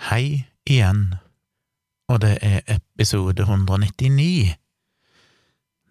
[0.00, 1.14] Hei igjen,
[2.08, 4.54] og det er episode 199.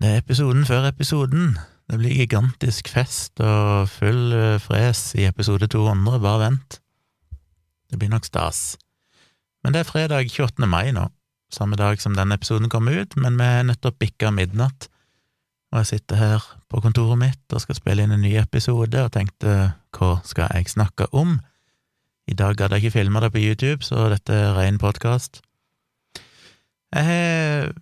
[0.01, 1.57] Det er episoden før episoden.
[1.89, 6.79] Det blir gigantisk fest og full eh, fres i episode 200, bare vent.
[7.91, 8.77] Det blir nok stas.
[9.63, 10.65] Men det er fredag 28.
[10.67, 11.05] mai nå,
[11.53, 14.89] samme dag som denne episoden kom ut, men vi er nettopp bikka midnatt,
[15.71, 19.13] og jeg sitter her på kontoret mitt og skal spille inn en ny episode, og
[19.13, 21.37] tenkte hva skal jeg snakke om?
[22.31, 25.41] I dag hadde jeg ikke filme det på YouTube, så dette er ren podkast.
[26.95, 27.73] Jeg har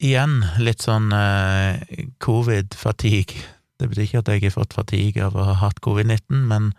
[0.00, 1.82] igjen litt sånn eh,
[2.24, 3.44] covid-fatigue.
[3.76, 6.72] Det betyr ikke at jeg har fått fatigue av å ha hatt covid-19, men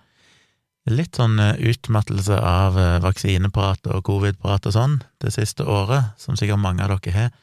[0.89, 6.37] litt sånn eh, utmattelse av eh, vaksineprat og covid-prat og sånn det siste året, som
[6.39, 7.33] sikkert mange av dere har.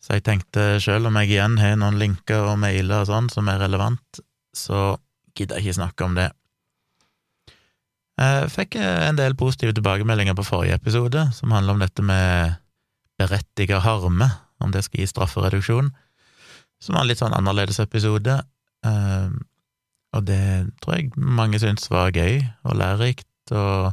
[0.00, 3.50] Så jeg tenkte selv om jeg igjen har noen linker og mailer og sånn som
[3.50, 4.22] er relevant,
[4.54, 4.94] så
[5.34, 6.30] gidder jeg ikke snakke om det.
[8.20, 12.58] Jeg fikk en del positive tilbakemeldinger på forrige episode, som handler om dette med
[13.20, 14.28] berettiga harme,
[14.60, 15.88] om det skal gi straffereduksjon,
[16.80, 18.34] som var en litt sånn annerledes episode,
[18.84, 19.38] ehm,
[20.16, 20.42] og det
[20.82, 23.92] tror jeg mange syntes var gøy og lærerikt, og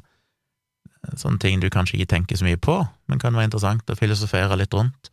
[1.16, 4.58] sånne ting du kanskje ikke tenker så mye på, men kan være interessant å filosofere
[4.60, 5.12] litt rundt.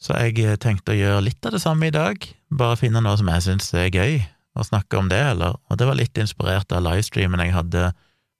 [0.00, 2.20] Så jeg tenkte å gjøre litt av det samme i dag,
[2.52, 4.20] bare finne noe som jeg syns er gøy,
[4.58, 7.90] og snakke om det, eller, og det var litt inspirert av livestreamen jeg hadde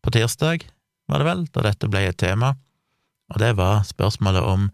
[0.03, 0.67] på tirsdag,
[1.11, 2.55] var det vel, da dette ble et tema,
[3.31, 4.69] og det var spørsmålet om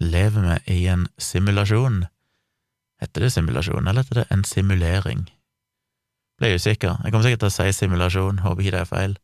[0.00, 2.04] lever vi i en simulasjon?
[3.00, 5.26] Heter det simulasjon, eller heter det en simulering?
[6.38, 6.98] Ble usikker.
[7.04, 9.16] Jeg kommer sikkert til å si simulasjon, håper ikke det er feil.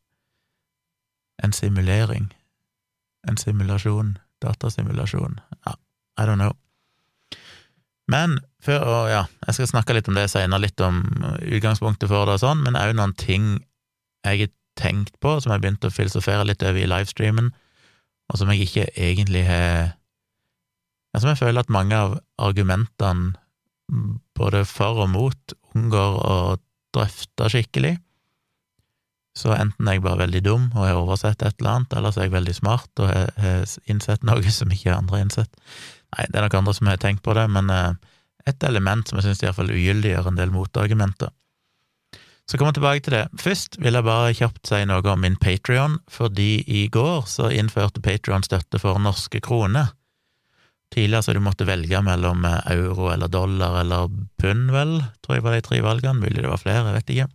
[1.42, 2.30] En simulering.
[3.28, 4.18] En simulasjon.
[4.40, 5.40] Datasimulasjon.
[5.66, 5.74] Ja,
[6.18, 6.54] I don't know.
[8.10, 11.02] Men før å Ja, jeg skal snakke litt om det senere, litt om
[11.40, 13.52] utgangspunktet for det og sånn, men òg noen ting
[14.26, 17.50] jeg er tenkt på, som jeg begynte å filosofere litt over i livestreamen,
[18.30, 19.96] og som jeg ikke egentlig har
[21.18, 23.32] Som jeg føler at mange av argumentene,
[24.38, 26.36] både for og mot, unngår å
[26.94, 27.96] drøfte skikkelig.
[29.34, 32.20] Så enten er jeg bare veldig dum og har oversett et eller annet, eller så
[32.20, 35.60] er jeg veldig smart og har innsett noe som ikke andre har innsett.
[36.14, 37.92] Nei, det er nok andre som har tenkt på det, men eh,
[38.50, 41.30] et element som jeg syns iallfall ugyldiggjør en del motargumenter.
[42.50, 43.26] Så kommer jeg tilbake til det.
[43.38, 48.02] Først vil jeg bare kjapt si noe om min Patrion, fordi i går så innførte
[48.02, 49.92] Patrion støtte for norske kroner.
[50.90, 54.08] Tidligere så du måtte velge mellom eh, euro eller dollar eller
[54.42, 57.28] pund, vel, tror jeg var de tre valgene, mulig det var flere, jeg vet ikke.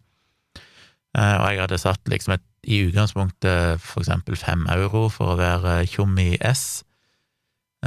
[1.15, 5.39] Eh, og jeg hadde satt liksom et, i utgangspunktet for eksempel fem euro for å
[5.39, 6.83] være tjommi S,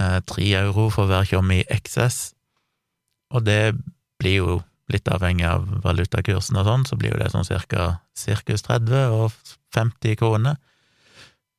[0.01, 2.23] eh, tre euro for å være tjommi XS,
[3.37, 3.75] og det
[4.17, 4.59] blir jo
[4.93, 9.55] litt avhengig av valutakursen og sånn, så blir jo det sånn cirka sirkus 30 og
[9.77, 10.59] 50 kroner.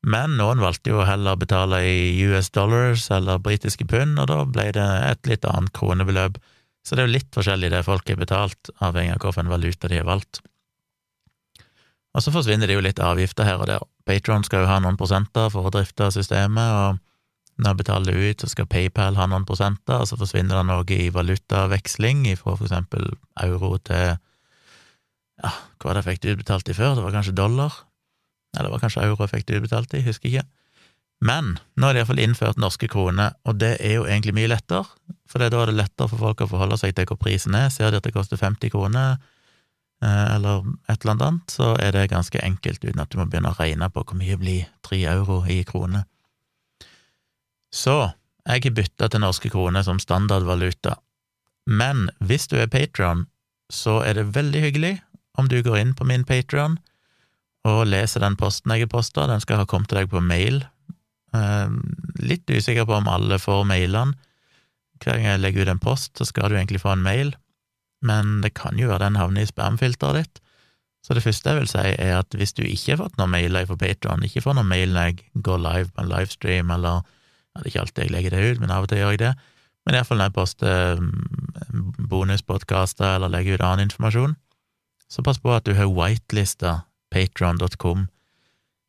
[0.08, 4.44] Men noen valgte jo heller å betale i US dollars eller britiske pund, og da
[4.48, 6.40] ble det et litt annet kronebeløp.
[6.88, 10.00] Så det er jo litt forskjellig det folk har betalt, avhengig av hvilken valuta de
[10.00, 10.40] har valgt.
[12.16, 13.84] Og så forsvinner det jo litt avgifter her og der.
[14.08, 17.04] Patron skal jo ha noen prosenter for å drifte systemet, og
[17.60, 20.68] når jeg betaler det ut, så skal PayPal ha noen prosenter, og så forsvinner det
[20.70, 23.10] noe i valutaveksling fra for eksempel
[23.44, 24.16] euro til
[25.40, 25.52] ja,
[25.84, 26.96] hva det fikk fikk utbetalt i før?
[26.96, 27.76] Det var kanskje dollar?
[28.56, 30.46] Eller det var kanskje euro fikk utbetalt i, husker ikke.
[31.20, 34.88] Men nå er det iallfall innført norske kroner, og det er jo egentlig mye lettere,
[35.28, 37.68] for da er det lettere for folk å forholde seg til hvor prisen er.
[37.74, 39.18] Ser de at det koster 50 kroner,
[40.00, 43.52] eh, eller et eller annet, så er det ganske enkelt, uten at du må begynne
[43.52, 46.08] å regne på hvor mye blir tre euro i kroner.
[47.74, 48.12] Så
[48.48, 50.96] jeg har bytta til norske kroner som standardvaluta,
[51.70, 53.28] men hvis du er patron,
[53.70, 54.96] så er det veldig hyggelig
[55.38, 56.80] om du går inn på min patron
[57.68, 60.64] og leser den posten jeg har posta, den skal ha kommet til deg på mail.
[61.36, 61.82] Ehm,
[62.24, 64.18] litt usikker på om alle får mailene.
[65.00, 67.36] Hver gang jeg legger ut en post, så skal du egentlig få en mail,
[68.04, 70.42] men det kan jo være den havner i spamfilteret ditt.
[71.06, 73.68] Så det første jeg vil si, er at hvis du ikke har fått noen mailer
[73.70, 77.06] fra Patron, ikke får noen mail når jeg går live på en livestream, eller
[77.56, 79.34] det er ikke alltid jeg legger det ut, men av og til gjør jeg det.
[79.88, 84.36] Men iallfall når jeg poster mm, bonuspodkaster eller legger ut annen informasjon,
[85.10, 88.06] så pass på at du har whitelista patron.com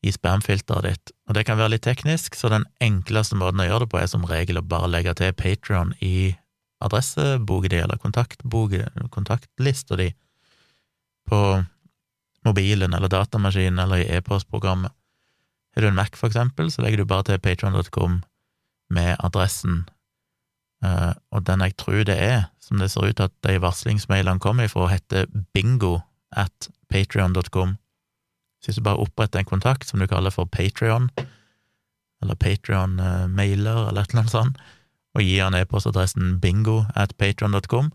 [0.05, 1.13] i spamfilteret ditt.
[1.29, 4.09] Og det kan være litt teknisk, så den enkleste måten å gjøre det på er
[4.13, 6.33] som regel å bare legge til Patron i
[6.81, 8.01] adresseboka di eller
[9.13, 10.09] kontaktlista di
[11.29, 11.41] på
[12.45, 14.93] mobilen eller datamaskinen eller i e-postprogrammet.
[15.75, 18.23] Har du en Mac, for eksempel, så legger du bare til patron.com
[18.91, 19.85] med adressen,
[20.85, 24.69] uh, og den jeg tror det er, som det ser ut at de varslingsmailene kommer
[24.69, 25.99] ifra, heter bingo
[26.31, 27.77] at patrion.com.
[28.61, 31.09] Så hvis du bare oppretter en kontakt som du kaller for Patrion,
[32.21, 34.61] eller Patrion-mailer, eller et eller annet sånt,
[35.17, 37.91] og gir han e-postadressen bingo at patrion.com,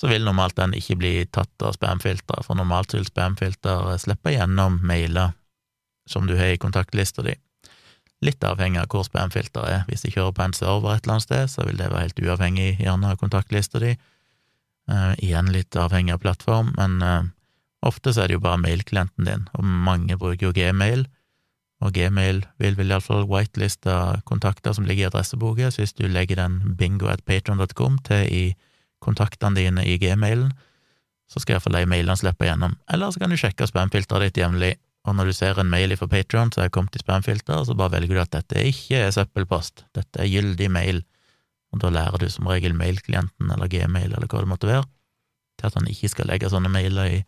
[0.00, 4.80] så vil normalt den ikke bli tatt av spamfilter, for normalt vil spamfilter slippe gjennom
[4.86, 5.36] mailer
[6.08, 7.36] som du har i kontaktlista di.
[8.24, 9.84] Litt avhengig av hvor spamfilteret er.
[9.88, 12.24] Hvis de kjører på en server et eller annet sted, så vil det være helt
[12.24, 13.94] uavhengig gjerne av kontaktlista di.
[14.90, 17.30] Uh, igjen litt avhengig av plattform, men uh,
[17.86, 21.06] ofte så er det jo bare mailklienten din, og mange bruker jo Gmail,
[21.80, 23.94] og Gmail vil vel iallfall whiteliste
[24.28, 28.42] kontakter som ligger i adresseboka, så hvis du legger den bingo til i
[29.00, 30.52] kontaktene dine i gmailen,
[31.30, 32.76] så skal iallfall de mailene slippe gjennom.
[32.90, 34.74] Eller så kan du sjekke spamfilteret ditt jevnlig,
[35.08, 37.94] og når du ser en mail fra Patron som er kommet i spamfilter, så bare
[37.96, 41.02] velger du at dette ikke er søppelpost, dette er gyldig mail,
[41.72, 44.84] og da lærer du som regel mailklienten eller gmail eller hva det måtte være,
[45.60, 47.22] til at han ikke skal legge sånne mailer i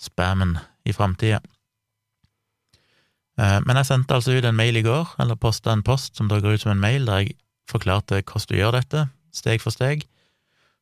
[0.00, 0.56] spammen
[0.88, 1.40] i framtida.
[3.40, 6.28] Eh, men jeg sendte altså ut en mail i går, eller posta en post som
[6.28, 7.36] da går ut som en mail, der jeg
[7.70, 10.04] forklarte hvordan du gjør dette, steg for steg.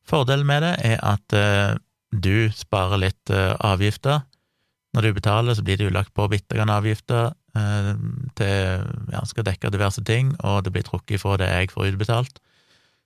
[0.09, 1.77] Fordelen med det er at uh,
[2.09, 4.23] du sparer litt uh, avgifter.
[4.93, 7.91] Når du betaler, så blir det jo lagt på bitte grann avgifter uh,
[8.39, 12.39] til ja, skal dekke diverse ting, og det blir trukket ifra det jeg får utbetalt.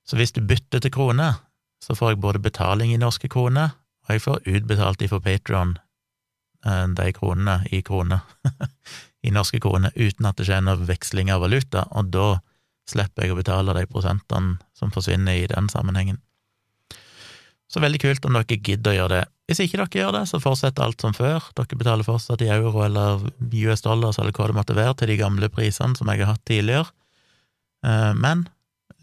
[0.08, 1.42] Så hvis du bytter til kroner,
[1.84, 3.76] så får jeg både betaling i norske kroner,
[4.08, 5.78] og jeg får utbetalt ifra Patron
[6.64, 8.24] de kronene i kroner,
[9.28, 12.28] i norske kroner, uten at det skjer noe veksling av valuta, og da
[12.90, 16.22] slipper jeg å betale de prosentene som forsvinner i den sammenhengen.
[17.72, 19.28] Så veldig kult om dere gidder å gjøre det.
[19.50, 21.50] Hvis ikke dere gjør det, så fortsetter alt som før.
[21.58, 25.20] Dere betaler fortsatt i euro eller US dollars eller hva det måtte være til de
[25.20, 26.88] gamle prisene som jeg har hatt tidligere,
[27.86, 28.48] eh, men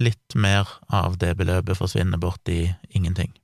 [0.00, 2.62] litt mer av det beløpet forsvinner bort i
[2.96, 3.34] ingenting.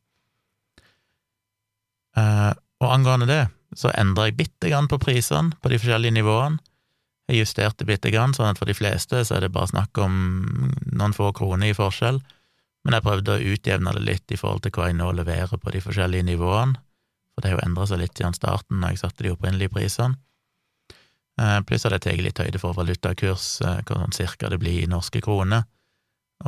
[2.16, 3.42] Eh, og angående det,
[3.76, 6.62] så endrer jeg bitte grann på prisene på de forskjellige nivåene.
[7.28, 10.16] Jeg justerte bitte grann, sånn at for de fleste så er det bare snakk om
[10.94, 12.22] noen få kroner i forskjell
[12.86, 15.72] men jeg prøvde å utjevne det litt i forhold til hva jeg nå leverer på
[15.74, 16.78] de forskjellige nivåene,
[17.36, 20.16] for det har jo endra seg litt siden starten, da jeg satte de opprinnelige prisene.
[21.36, 24.86] Eh, pluss at jeg tar litt høyde for valutakurs, eh, hva sånn cirka det blir
[24.86, 25.66] i norske kroner,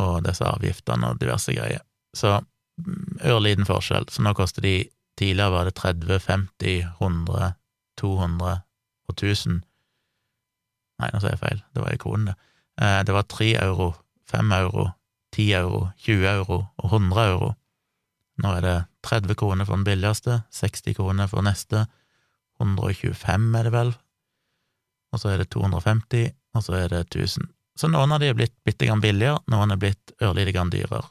[0.00, 1.84] og disse avgiftene og diverse greier.
[2.16, 4.08] Så mm, ørliten forskjell.
[4.08, 4.78] Så nå koster de
[5.18, 7.54] Tidligere var det 30, 50, 100,
[7.98, 8.52] 200
[9.10, 9.56] og 1000.
[11.02, 12.36] Nei, nå sa jeg feil, det var i kronene.
[12.78, 13.06] det.
[13.08, 13.88] det var 3 euro,
[14.30, 14.84] 5 euro,
[15.34, 17.50] 10 euro, 20 euro og 100 euro.
[18.38, 18.76] Nå er det
[19.06, 21.86] 30 kroner for den billigste, 60 kroner for neste,
[22.62, 23.92] 125 er det vel,
[25.14, 27.48] og så er det 250, og så er det 1000.
[27.78, 31.04] Så noen av de er blitt bitte grann billigere, noen er blitt ørlite grann dyrere.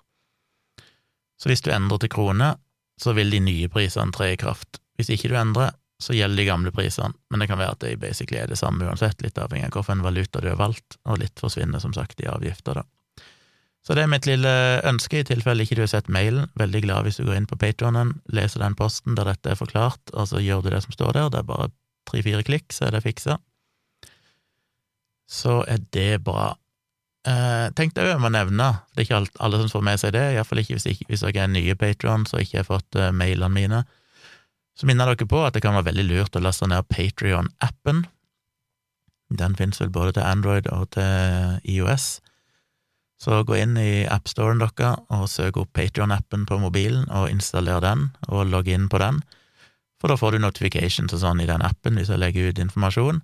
[1.40, 2.58] Så hvis du endrer til kroner,
[3.00, 4.82] så vil de nye prisene tre i kraft.
[4.98, 7.96] Hvis ikke du endrer, så gjelder de gamle prisene, men det kan være at det
[8.02, 11.40] basically er det samme uansett, litt avhengig av hvilken valuta du har valgt, og litt
[11.42, 12.86] forsvinner som sagt i avgifter, da.
[13.88, 14.52] Så det er mitt lille
[14.84, 16.50] ønske, i tilfelle ikke du har sett mailen.
[16.60, 20.12] Veldig glad hvis du går inn på Patronen, leser den posten der dette er forklart,
[20.12, 21.30] og så gjør du det som står der.
[21.32, 21.70] Det er bare
[22.12, 23.38] tre-fire klikk, så er det fiksa.
[25.32, 26.50] Så er det bra.
[27.28, 30.26] Eh, tenkte jeg òg må nevne, det er ikke alle som får med seg det,
[30.36, 33.52] iallfall ikke hvis, ikke hvis dere er nye Patron så ikke har fått uh, mailene
[33.52, 33.82] mine,
[34.80, 38.06] så minner dere på at det kan være veldig lurt å laste ned Patrion-appen.
[39.40, 42.18] Den finnes vel både til Android og til IOS.
[43.28, 48.06] Så gå inn i appstoren deres og søk opp Patrion-appen på mobilen og installer den,
[48.32, 49.20] og logg inn på den,
[50.00, 53.20] for da får du notifications og sånn i den appen hvis jeg legger ut informasjon.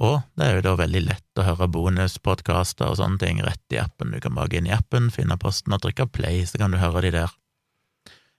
[0.00, 3.82] Og det er jo da veldig lett å høre bonuspodkaster og sånne ting rett i
[3.82, 4.14] appen.
[4.16, 6.80] Du kan bare gå inn i appen, finne posten og trykke play, så kan du
[6.80, 7.34] høre de der.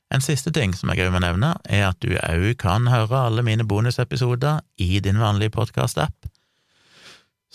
[0.10, 3.46] En siste ting som jeg òg må nevne, er at du òg kan høre alle
[3.46, 6.34] mine bonusepisoder i din vanlige podkast-app.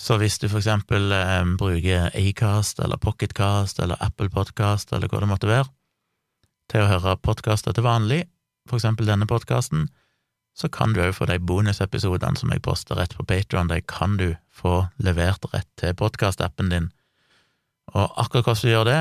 [0.00, 5.20] Så hvis du for eksempel eh, bruker Acast eller Pocketcast eller Apple Podcast eller hva
[5.20, 5.68] det måtte være,
[6.72, 8.22] til å høre podkaster til vanlig,
[8.70, 9.88] for eksempel denne podkasten,
[10.56, 14.16] så kan du òg få de bonusepisodene som jeg poster rett på Patron, de kan
[14.20, 16.88] du få levert rett til podkastappen din.
[17.92, 19.00] Og akkurat hvordan du gjør det,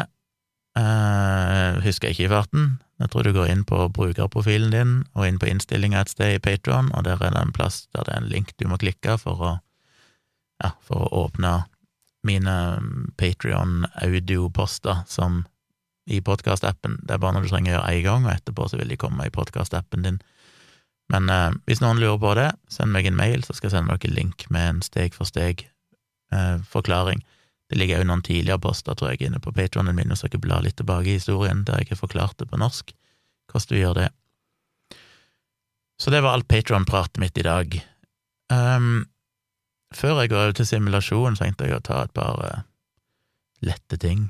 [0.82, 2.68] eh, husker jeg ikke i farten.
[3.00, 6.44] Jeg tror du går inn på brukerprofilen din og inn på innstillinga et sted i
[6.44, 9.16] Patron, og der er det en plass der det er en link du må klikke
[9.22, 9.58] for å
[10.64, 11.52] ja, for å åpne
[12.28, 12.56] mine
[13.20, 15.32] Patrion-audioposter som
[16.10, 16.94] i podkastappen.
[17.06, 18.98] Det er bare når du trenger å gjøre én gang, og etterpå så vil de
[19.00, 20.20] komme i podkastappen din.
[21.14, 23.96] Men eh, hvis noen lurer på det, send meg en mail, så skal jeg sende
[23.96, 27.20] dere link med en steg-for-steg-forklaring.
[27.22, 27.28] Eh,
[27.70, 30.62] det ligger òg noen tidligere poster, tror jeg, inne på patronen min, hvis dere blar
[30.66, 32.86] litt tilbake i historien, der jeg ikke forklarte på norsk
[33.50, 34.10] hvordan du gjør det.
[36.00, 37.68] Så det var alt Patron-pratet mitt i dag.
[38.54, 39.10] Um,
[39.96, 42.62] før jeg går over til simulasjon, tenkte jeg å ta et par uh,
[43.66, 44.28] lette ting.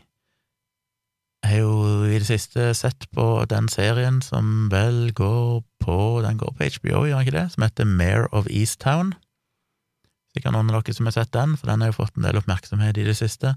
[1.43, 6.37] Jeg har jo i det siste sett på den serien som vel går på Den
[6.37, 7.45] går på HBO, gjør den ikke det?
[7.53, 9.13] Som heter Mare of Easttown.
[10.35, 12.37] Sikkert noen av dere som har sett den, for den har jo fått en del
[12.37, 13.55] oppmerksomhet i det siste.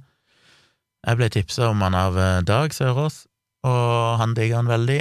[1.03, 3.25] Jeg ble tipsa om han av eh, Dag Sørås,
[3.67, 5.01] og han digger han veldig.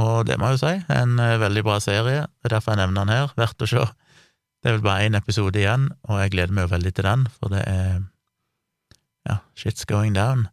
[0.00, 2.24] Og det må jeg jo si, en eh, veldig bra serie.
[2.38, 3.34] Det er derfor jeg nevner han her.
[3.38, 3.84] Verdt å se.
[4.64, 7.24] Det er vel bare én episode igjen, og jeg gleder meg jo veldig til den,
[7.36, 7.98] for det er
[9.28, 10.46] ja, shit's going down.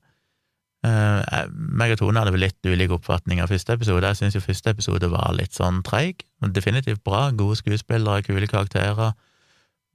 [0.83, 4.09] Uh, meg og Tone hadde vel litt ulik oppfatning av første episode.
[4.11, 6.25] Jeg syns jo første episode var litt sånn treig.
[6.43, 9.13] Definitivt bra, gode skuespillere, kule karakterer,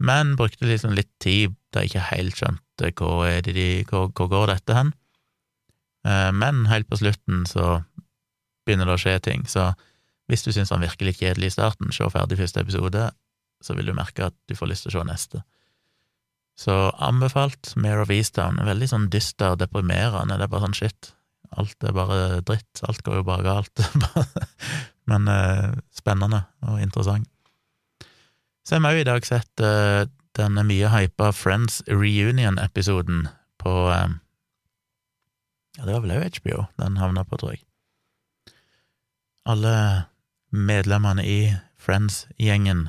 [0.01, 4.33] men brukte liksom litt tid da jeg ikke helt skjønte hvor, er de, hvor, hvor
[4.33, 4.95] går dette hen.
[6.09, 7.83] Uh, men helt på slutten så
[8.65, 9.75] begynner det å skje ting, så
[10.27, 13.11] hvis du syns han virker litt kjedelig i starten, se ferdig første episode,
[13.65, 15.43] så vil du merke at du får lyst til å se neste.
[16.57, 18.61] Så anbefalt Mare of Easttown.
[18.65, 20.39] Veldig sånn dyster deprimerende.
[20.39, 21.11] Det er bare sånn shit.
[21.57, 22.81] Alt er bare dritt.
[22.89, 23.83] Alt går jo bare galt.
[25.11, 27.29] Men eh, spennende og interessant.
[28.67, 33.29] Så har vi òg i dag sett eh, denne mye hypa Friends reunion-episoden
[33.63, 34.17] på eh,
[35.77, 37.63] Ja, det var vel òg HBO den havna på, tror jeg.
[39.47, 39.77] Alle
[40.51, 41.41] medlemmene i
[41.79, 42.89] Friends-gjengen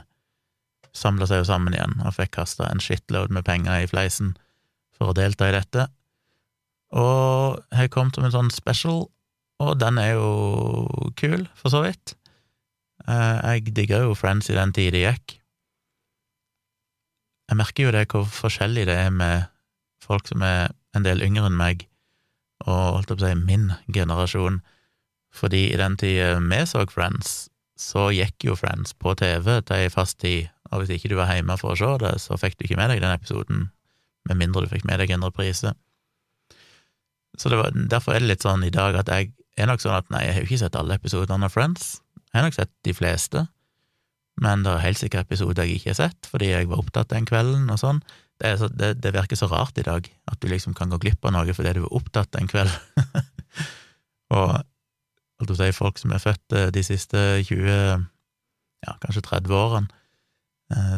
[0.97, 4.33] samla seg jo sammen igjen og fikk kasta en shitload med penger i fleisen
[4.97, 5.87] for å delta i dette.
[6.97, 9.05] Og har kommet som en sånn special,
[9.61, 12.15] og den er jo kul, for så vidt.
[13.07, 15.37] Eh, jeg digga jo Friends i den tid det gikk.
[17.47, 19.47] Jeg merker jo det hvor forskjellig det er med
[20.03, 21.85] folk som er en del yngre enn meg,
[22.65, 24.59] og holdt på å si min generasjon,
[25.35, 29.89] fordi i den tida vi så Friends, så gikk jo Friends på TV til ei
[29.93, 32.65] fast tid, og hvis ikke du var hjemme for å se det, så fikk du
[32.67, 33.67] ikke med deg den episoden,
[34.27, 35.73] med mindre du fikk med deg en reprise.
[37.37, 40.09] Så var, derfor er det litt sånn i dag at jeg er nok sånn at
[40.13, 41.97] nei, jeg har jo ikke sett alle episodene av Friends.
[42.31, 43.45] Jeg har nok sett de fleste,
[44.43, 47.27] men det er helt sikkert episoder jeg ikke har sett, fordi jeg var opptatt den
[47.29, 48.01] kvelden og sånn.
[48.37, 51.25] Det, så, det, det, virker så rart i dag, at du liksom kan gå glipp
[51.25, 53.07] av noe fordi du var opptatt den kvelden.
[54.37, 54.59] og
[55.41, 58.05] holdt folk som er født eh, de siste 20,
[58.85, 59.96] ja, kanskje 30 årene,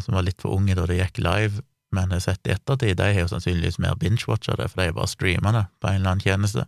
[0.04, 1.64] som var litt for unge da det gikk live,
[1.96, 4.90] men jeg har sett i ettertid, de har jo sannsynligvis mer binge-watcha det, for de
[4.90, 6.66] har bare streama det på en eller annen tjeneste.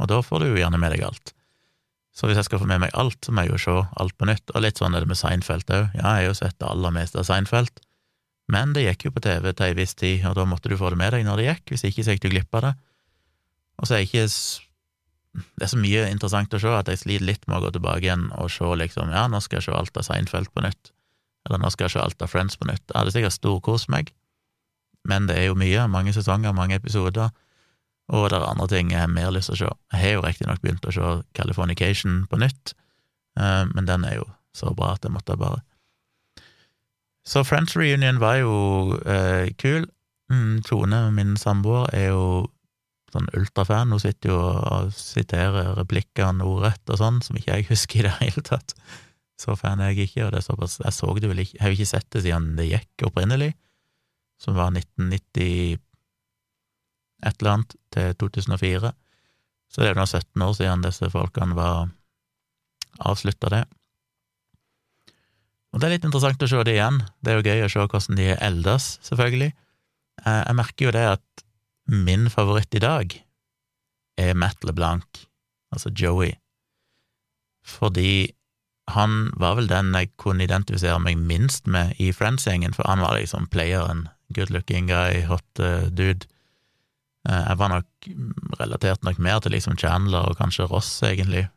[0.00, 1.32] Og da får du jo gjerne med deg alt.
[2.16, 4.28] Så hvis jeg skal få med meg alt, så må jeg jo se alt på
[4.28, 5.90] nytt, og litt sånn er det med Seinfeld òg.
[5.98, 7.82] Ja, jeg har jo sett det aller meste av Seinfeld,
[8.52, 10.92] men det gikk jo på TV til ei viss tid, og da måtte du få
[10.94, 12.74] det med deg når det gikk, hvis ikke så gikk du glipp av det.
[13.76, 14.28] Og så er jeg ikke
[15.36, 18.06] Det er så mye interessant å se at jeg sliter litt med å gå tilbake
[18.06, 20.95] igjen og se liksom, ja, nå skal jeg se alt av Seinfeld på nytt.
[21.46, 22.84] Eller nå skal jeg se alt av Friends på nytt.
[22.90, 24.10] Jeg hadde sikkert storkost meg,
[25.06, 27.30] men det er jo mye, mange sesonger, mange episoder,
[28.10, 29.70] og det er andre ting jeg har mer lyst til å se.
[29.94, 32.74] Jeg har jo riktignok begynt å se Californication på nytt,
[33.38, 35.62] eh, men den er jo så bra at jeg måtte bare
[37.26, 39.88] Så Friends Reunion var jo eh, kul.
[40.30, 42.46] Mm, Tone, min samboer, er jo
[43.10, 43.90] sånn ultrafan.
[43.90, 48.14] Hun sitter jo og siterer replikkene ordrett og sånn, som ikke jeg husker i det
[48.20, 48.76] hele tatt.
[49.36, 51.62] Så fan er jeg ikke, og det er såpass Jeg så det vel ikke Jeg
[51.62, 53.50] har jo ikke sett det siden det gikk opprinnelig,
[54.40, 55.76] som var 1990
[57.24, 58.92] et eller annet, til 2004.
[59.72, 61.88] Så det er jo nå 17 år siden disse folkene var
[63.00, 63.62] avslutta det.
[65.72, 67.02] Og det er litt interessant å se det igjen.
[67.20, 69.50] Det er jo gøy å se hvordan de eldes, selvfølgelig.
[70.24, 71.44] Jeg merker jo det at
[71.92, 73.12] min favoritt i dag
[74.16, 75.04] er Matt LeBlanc,
[75.74, 76.32] altså Joey,
[77.66, 78.32] fordi
[78.86, 83.16] han var vel den jeg kunne identifisere meg minst med i Friends-gjengen, for han var
[83.18, 86.28] liksom playeren, good looking guy, hot uh, dude.
[87.26, 88.10] Uh, jeg var nok
[88.60, 91.48] relatert nok mer til liksom Chandler og kanskje Ross, egentlig.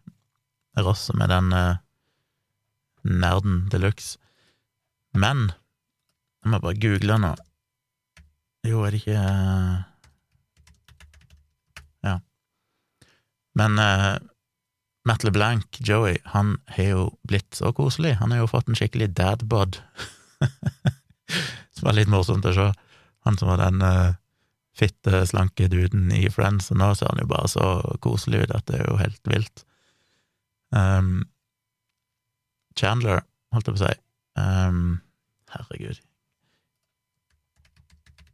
[0.80, 1.78] Ross som er den uh,
[3.06, 4.18] nerden de luxe.
[5.14, 5.52] Men
[6.42, 7.36] jeg må bare google nå.
[8.66, 9.22] Jo, er det ikke
[12.06, 12.18] Ja.
[13.58, 13.80] Men
[15.08, 18.18] Matt LeBlanc, Joey, han har jo blitt så koselig.
[18.20, 19.80] Han har jo fått en skikkelig dadbod,
[21.76, 22.68] som var litt morsomt å se.
[23.28, 24.18] Han som var den uh,
[24.76, 27.70] fitte, slanke duden i Friends, og nå ser han jo bare så
[28.04, 29.64] koselig ut at det er jo helt vilt.
[30.76, 31.24] Um,
[32.80, 33.24] Chandler,
[33.56, 33.96] holdt jeg på å si.
[34.40, 35.00] Um,
[35.56, 36.04] herregud.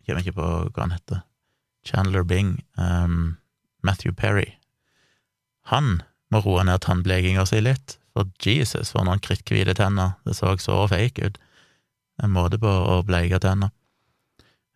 [0.05, 1.23] Jeg kommer ikke på hva han heter.
[1.85, 2.59] Chandler Bing.
[2.77, 3.37] Um,
[3.85, 4.57] Matthew Perry.
[5.71, 6.01] Han
[6.33, 10.85] må roe ned tannblekinga si litt, for Jesus, for noen kritthvite tenner, det så så
[10.87, 11.37] fake ut.
[12.23, 13.73] En måte på å bleike tenner.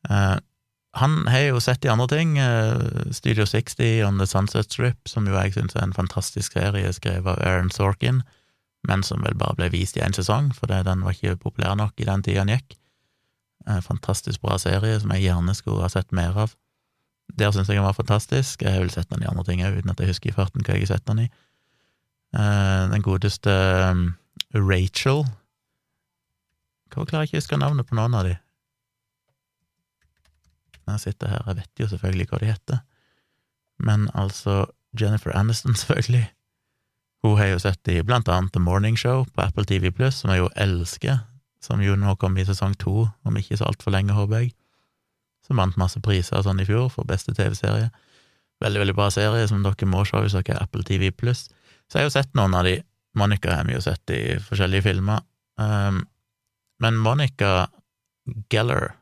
[0.09, 0.37] Eh,
[0.99, 2.37] han har jo sett i andre ting.
[2.37, 6.91] eh, Studio 60 on The Sunset Strip, som jo jeg syns er en fantastisk serie
[6.93, 8.23] skrevet av Aaron Sorkin,
[8.87, 11.93] men som vel bare ble vist i én sesong, fordi den var ikke populær nok
[11.99, 12.75] i den tida han gikk.
[13.67, 16.55] En fantastisk bra serie som jeg gjerne skulle ha sett mer av.
[17.37, 18.63] Der syns jeg den var fantastisk.
[18.63, 20.65] Jeg har vel sett den i andre ting òg, uten at jeg husker i farten
[20.65, 21.29] hva jeg har sett den i.
[22.33, 23.49] Eh, Den godeste
[23.89, 24.15] um,
[24.53, 25.23] Rachel
[26.89, 28.35] Hvorfor klarer jeg ikke å huske navnet på noen av de?
[30.85, 32.79] Når jeg sitter her, jeg vet jo selvfølgelig hva de heter,
[33.85, 34.63] men altså
[34.99, 36.25] Jennifer Aniston, selvfølgelig.
[37.21, 40.41] Hun har jo sett i blant annet The Morning Show på Apple TV som jeg
[40.41, 41.19] jo elsker,
[41.61, 44.53] som jo nå kommer i sesong to, om ikke så altfor lenge, håper jeg.
[45.49, 47.89] Som vant masse priser sånn i fjor for beste TV-serie.
[48.61, 51.47] Veldig, veldig bra serie som dere må se hvis dere er Apple TV Pluss.
[51.89, 52.77] Så jeg har jo sett noen av de.
[53.17, 55.23] Monica har vi jo sett i forskjellige filmer.
[55.57, 56.03] Um,
[56.79, 57.67] men Monica
[58.53, 58.93] Geller,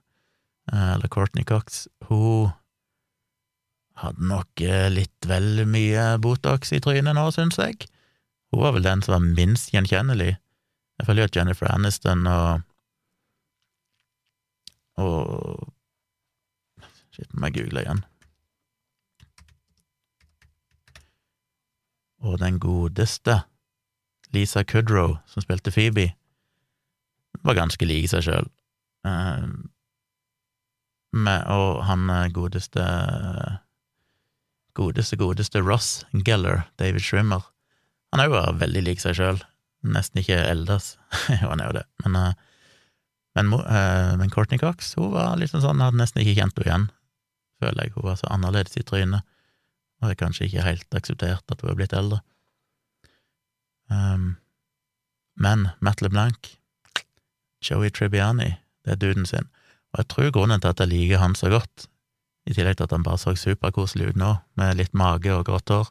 [0.72, 2.54] eh, eller Courtney Cox, hun
[4.00, 7.90] hadde nok eh, litt vel mye Botox i trynet nå, syns jeg.
[8.54, 10.38] Hun var vel den som var minst gjenkjennelig.
[10.98, 12.64] Jeg føler jo at Jennifer Aniston og
[14.98, 15.68] og
[17.18, 18.04] Shit, må jeg google igjen.
[22.22, 23.40] Og den godeste
[24.34, 26.12] Lisa Kudrow, som spilte Phoebe,
[27.42, 28.50] var ganske lik seg sjøl.
[31.58, 32.84] og han eh, godeste
[34.78, 37.42] Godeste, godeste Ross Geller, David Shrimmer,
[38.14, 39.40] han er jo veldig lik seg sjøl.
[39.82, 40.98] Nesten ikke eldes.
[41.42, 41.86] jo, han er jo det.
[42.04, 42.34] Men, eh,
[43.38, 46.88] men, eh, men Courtney Cox, hun var litt sånn, hadde nesten ikke kjent henne igjen,
[47.62, 47.94] føler jeg.
[47.96, 49.26] Hun var så annerledes i trynet,
[50.02, 52.22] og jeg kanskje ikke helt akseptert at hun er blitt eldre.
[53.90, 54.36] Um,
[55.38, 56.58] men Matt LeBlanc,
[57.64, 58.54] Joey Tribbiani,
[58.86, 59.48] det er duden sin,
[59.94, 61.88] og jeg tror grunnen til at jeg liker han så godt,
[62.48, 65.74] i tillegg til at han bare så superkoselig ut nå, med litt mage og grått
[65.74, 65.90] hår,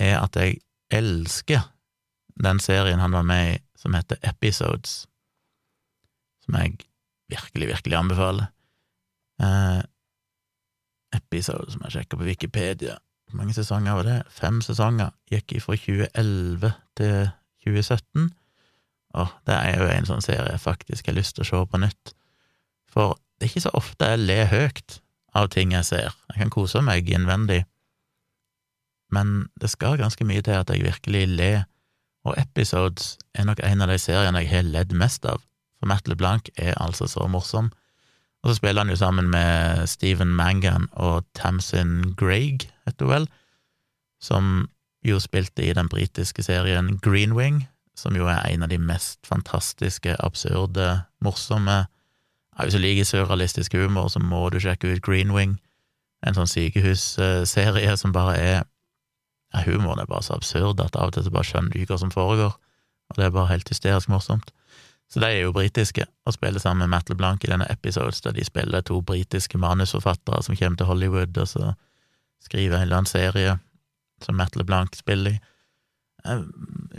[0.00, 1.66] er at jeg elsker
[2.40, 5.06] den serien han var med i som heter Episodes,
[6.44, 6.82] som jeg
[7.32, 8.50] virkelig, virkelig anbefaler.
[9.40, 9.80] Eh,
[11.16, 12.98] Episodes, som jeg sjekka på Wikipedia.
[13.30, 14.18] Hvor mange sesonger var det?
[14.34, 15.10] Fem sesonger.
[15.30, 17.30] Gikk fra 2011 til
[17.66, 18.30] 2017.
[19.20, 21.80] Og det er jo en sånn serie jeg faktisk har lyst til å se på
[21.82, 22.14] nytt.
[22.90, 25.00] For det er ikke så ofte jeg ler høyt
[25.34, 26.14] av ting jeg ser.
[26.32, 27.62] Jeg kan kose meg innvendig,
[29.14, 31.62] men det skal ganske mye til at jeg virkelig ler,
[32.26, 35.40] og Episodes er nok en av de seriene jeg har ledd mest av,
[35.78, 37.70] for Matt LeBlanc er altså så morsom.
[38.42, 43.28] Og så spiller han jo sammen med Stephen Mangan og Tamsin Greig, heter hun vel,
[44.20, 44.68] som
[45.04, 49.20] jo spilte i den britiske serien Green Wing, som jo er en av de mest
[49.26, 51.84] fantastiske, absurde, morsomme
[52.58, 55.60] ja, Hvis du liker surrealistisk humor, så må du sjekke ut Green Wing,
[56.26, 58.58] en sånn sykehusserie som bare er
[59.54, 61.94] ja, Humoren er bare så absurd at av og til så bare skjønner du ikke
[61.94, 62.52] hva som foregår,
[63.10, 64.52] og det er bare helt hysterisk morsomt.
[65.10, 68.34] Så de er jo britiske, og spiller sammen med Matt LeBlanc i denne episodes, der
[68.36, 71.72] de spiller to britiske manusforfattere som kommer til Hollywood, og så
[72.44, 73.56] skriver en eller annen serie
[74.22, 75.40] som Matt LeBlanc spiller i.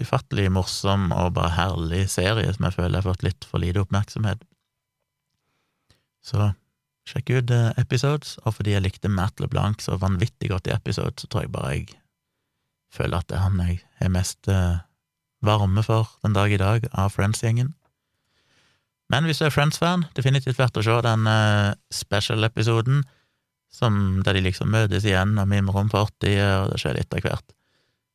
[0.02, 4.43] Ufattelig morsom og bare herlig serie som jeg føler har fått litt for lite oppmerksomhet.
[6.26, 6.52] Så
[7.08, 11.24] sjekk ut eh, episodes, og fordi jeg likte Matt LeBlanc så vanvittig godt i episodes,
[11.24, 11.88] så tror jeg bare jeg
[12.91, 14.82] føler at det er han jeg er mest eh,
[15.41, 17.71] varme for den dag i dag av Friends-gjengen.
[19.12, 23.04] Men hvis du er Friends-fan, definitivt verdt å se den eh, special-episoden
[23.82, 27.54] der de liksom møtes igjen og mimrer om fortida, og det skjer litt av hvert.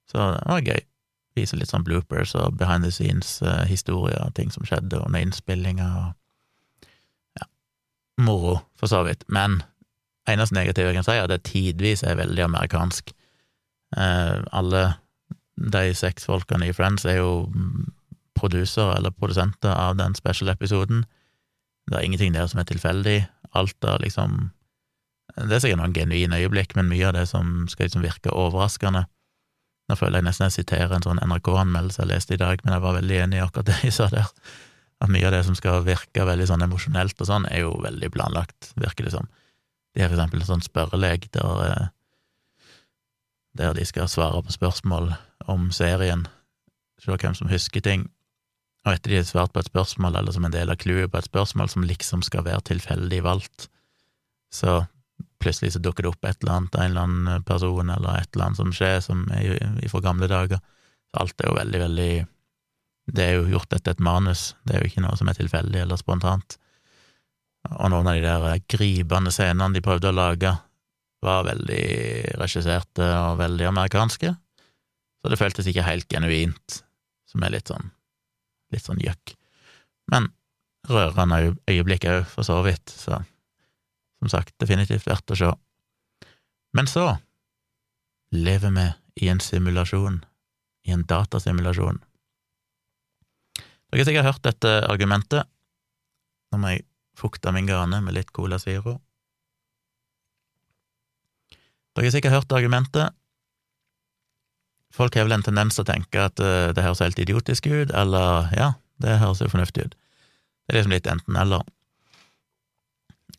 [0.06, 0.82] Så det var gøy.
[1.36, 7.48] Viser litt sånn bloopers og behind the scenes-historier, ting som skjedde under innspillinga, og ja,
[8.20, 9.24] moro, for så vidt.
[9.32, 9.62] Men
[10.28, 13.12] eneste negative jeg kan si, er at det tidvis er veldig amerikansk.
[13.96, 14.84] Eh, alle
[15.56, 17.30] de seks folkene i Friends er jo
[18.36, 21.04] produsere eller produsenter av den special-episoden.
[21.86, 23.18] Det er ingenting der som er tilfeldig.
[23.54, 24.50] Alt er liksom
[25.36, 29.02] Det er sikkert noen genuine øyeblikk, men mye av det som skal liksom virke overraskende.
[29.90, 32.84] Nå føler jeg nesten jeg siterer en sånn NRK-anmeldelse jeg leste i dag, men jeg
[32.84, 34.30] var veldig enig i akkurat det jeg sa der.
[35.02, 38.10] At mye av det som skal virke veldig sånn emosjonelt og sånn, er jo veldig
[38.14, 39.28] planlagt, virker det som.
[39.94, 41.86] De har for eksempel en sånn spørrelek der, eh,
[43.60, 45.12] der de skal svare på spørsmål
[45.52, 46.26] om serien,
[47.02, 48.08] se hvem som husker ting.
[48.86, 51.18] Og etter de har svart på et spørsmål, eller som en del av clouet på
[51.18, 53.66] et spørsmål som liksom skal være tilfeldig valgt,
[54.54, 54.84] så
[55.42, 58.46] plutselig så dukker det opp et eller annet, en eller annen person eller et eller
[58.46, 60.62] annet som skjer, som er fra gamle dager.
[61.10, 62.12] Så alt er jo veldig, veldig
[63.16, 65.78] Det er jo gjort etter et manus, det er jo ikke noe som er tilfeldig
[65.84, 66.56] eller spontant.
[67.70, 70.52] og noen av de der gripende scenene de prøvde å lage,
[71.22, 74.34] var veldig regisserte og veldig amerikanske,
[75.22, 76.82] så det føltes ikke helt genuint,
[77.26, 77.90] som er litt sånn
[78.76, 79.34] litt sånn gjøkk.
[80.12, 80.30] Men
[80.86, 83.22] rørende øyeblikk òg, for så vidt, så
[84.20, 85.50] som sagt, definitivt verdt å se.
[86.76, 87.06] Men så
[88.34, 88.86] lever vi
[89.26, 90.20] i en simulasjon,
[90.88, 92.00] i en datasimulasjon.
[93.86, 95.48] Dere har sikkert hørt dette argumentet.
[96.50, 96.86] Nå må jeg
[97.16, 98.98] fukte min gane med litt Cola Zero.
[101.96, 103.14] Dere har sikkert hørt argumentet.
[104.96, 107.92] Folk har vel en tendens til å tenke at uh, det høres helt idiotisk ut,
[107.92, 108.70] eller ja,
[109.04, 109.96] det høres jo fornuftig ut.
[110.66, 111.66] Det er liksom litt enten-eller.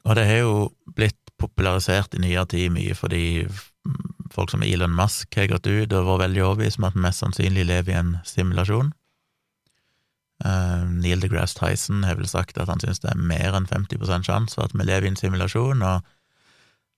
[0.08, 0.54] Og det har jo
[0.96, 3.48] blitt popularisert i nyere tid mye fordi
[4.34, 7.24] folk som Elon Musk har gått ut og vært veldig overbevist om at vi mest
[7.24, 8.93] sannsynlig lever i en simulasjon.
[10.46, 14.28] Uh, Neil deGrasse Tyson har vel sagt at han synes det er mer enn 50
[14.28, 16.06] sjanse for at vi lever i en simulasjon, og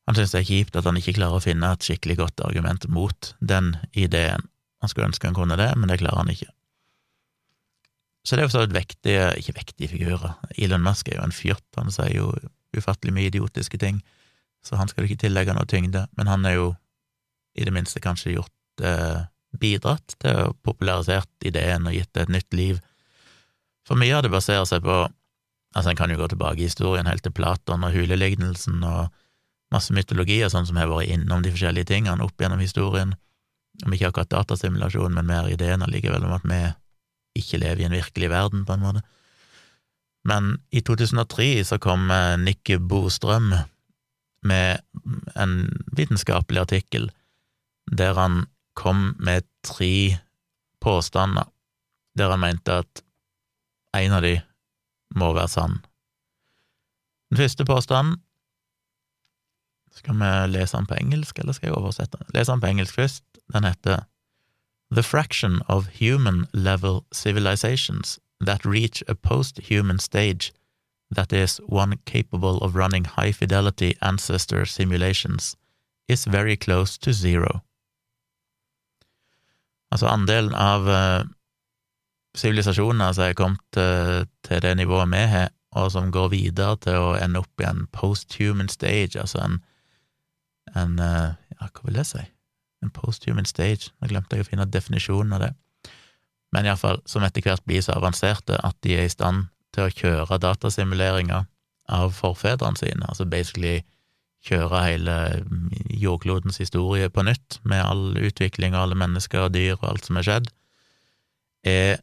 [0.09, 2.87] han synes det er kjipt at han ikke klarer å finne et skikkelig godt argument
[2.89, 4.47] mot den ideen.
[4.81, 6.49] Han skulle ønske han kunne det, men det klarer han ikke.
[8.25, 10.33] Så det er jo så vektige, ikke vektige figurer.
[10.57, 12.31] Elon Musk er jo en fjott, han sier jo
[12.73, 14.01] ufattelig mye idiotiske ting,
[14.65, 16.67] så han skal du ikke tillegge noe tyngde, men han er jo
[17.53, 19.29] i det minste kanskje gjort eh,
[19.61, 22.81] bidratt til å popularisert ideen og gitt det et nytt liv.
[23.85, 25.03] For mye av det baserer seg på
[25.77, 29.11] Altså, en kan jo gå tilbake i historien helt til Platon og hulelignelsen og
[29.73, 33.13] masse mytologi og sånn som har vært innom de forskjellige tingene opp gjennom historien,
[33.85, 36.59] om ikke akkurat datasimulasjon, men mer ideen allikevel om at vi
[37.39, 39.03] ikke lever i en virkelig verden, på en måte.
[40.27, 42.09] Men i 2003 så kom
[42.43, 43.53] Nikke Bostrøm
[44.49, 44.81] med
[45.39, 45.53] en
[45.95, 47.09] vitenskapelig artikkel
[47.89, 48.43] der han
[48.77, 50.19] kom med tre
[50.83, 51.47] påstander,
[52.17, 53.03] der han mente at
[53.97, 54.35] en av de
[55.17, 55.79] må være sann.
[57.31, 58.19] Den første påstanden
[59.99, 62.31] skal vi lese den på engelsk, eller skal jeg oversette den?
[62.35, 63.23] Lese den på engelsk først.
[63.53, 64.05] Den heter
[64.91, 70.51] The fraction of human-level civilizations that reach a post-human stage,
[71.11, 75.55] that is, one capable of running high-fidelity ancestor simulations,
[76.07, 77.61] is very close to zero.
[79.91, 81.25] Altså, andelen av uh,
[82.35, 86.97] sivilisasjoner som er kommet uh, til det nivået vi har, og som går videre til
[86.97, 89.59] å ende opp i en post-human stage, altså en
[90.77, 92.21] en eh, Ja, hva vil det si?
[92.83, 93.91] En posthuman stage.
[93.99, 95.53] Nå glemte jeg å finne definisjonen av det.
[96.55, 99.93] Men iallfall som etter hvert blir så avanserte at de er i stand til å
[99.93, 101.45] kjøre datasimuleringer
[101.89, 103.81] av forfedrene sine, altså basically
[104.45, 105.15] kjøre hele
[105.99, 110.19] jordklodens historie på nytt, med all utvikling av alle mennesker og dyr og alt som
[110.19, 110.47] er skjedd,
[111.67, 111.99] er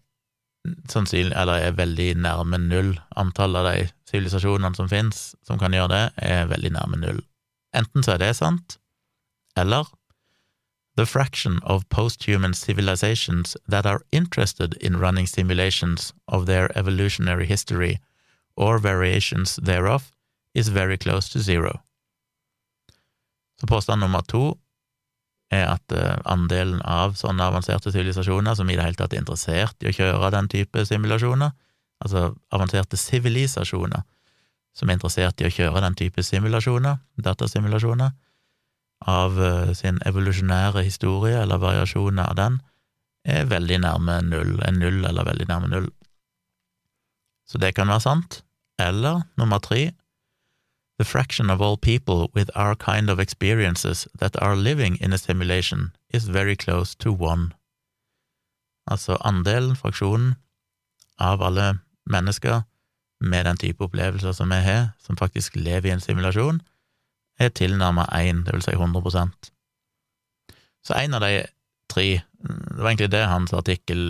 [0.90, 2.92] sannsynlig, eller er veldig nærme null.
[3.16, 7.22] Antallet av de sivilisasjonene som finnes som kan gjøre det, er veldig nærme null.
[7.74, 8.78] Enten så er det sant,
[9.56, 9.86] eller
[10.96, 18.00] The fraction of post-human civilizations that are interested in running simulations of their evolutionary history
[18.56, 20.12] or variations thereof
[20.54, 21.80] is very close to zero.
[23.60, 24.58] Så påstand nummer to
[25.50, 29.76] er at uh, andelen av sånne avanserte sivilisasjoner som i det hele tatt er interessert
[29.84, 31.52] i å kjøre den type simulasjoner,
[32.00, 34.02] altså avanserte sivilisasjoner,
[34.76, 38.12] som er interessert i å kjøre den type simulasjoner, datasimulasjoner,
[39.06, 42.58] av uh, sin evolusjonære historie eller variasjoner av den,
[43.26, 45.88] er veldig nærme null, en null eller veldig nærme null.
[47.46, 48.42] Så det kan være sant.
[48.78, 49.92] Eller nummer tre,
[50.98, 55.18] the fraction of all people with our kind of experiences that are living in a
[55.18, 57.52] simulation is very close to one.
[58.86, 60.36] Altså andelen, fraksjonen,
[61.18, 62.62] av alle mennesker
[63.20, 66.60] med den type opplevelser som vi har, som faktisk lever i en simulasjon,
[67.40, 69.50] er tilnærmet én, det vil si 100%
[70.86, 71.44] Så en av de
[71.92, 74.00] tre Det var egentlig det hans artikkel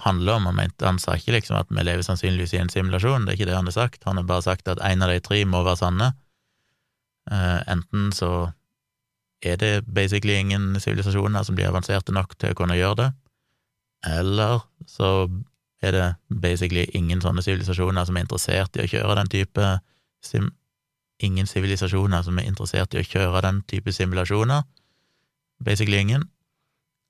[0.00, 0.46] handler om.
[0.46, 3.38] Han, mente, han sa ikke liksom at vi lever sannsynligvis i en simulasjon, det er
[3.38, 4.04] ikke det han har sagt.
[4.06, 6.12] Han har bare sagt at en av de tre må være sanne.
[7.28, 8.52] Uh, enten så
[9.44, 13.10] er det basically ingen sivilisasjoner som blir avanserte nok til å kunne gjøre det,
[14.16, 15.28] eller så
[15.84, 19.72] er det basically ingen sånne sivilisasjoner som er interessert i å kjøre den type
[20.24, 20.52] sim
[21.22, 24.64] Ingen sivilisasjoner som er interessert i å kjøre den type simulasjoner.
[25.62, 26.24] Basically ingen.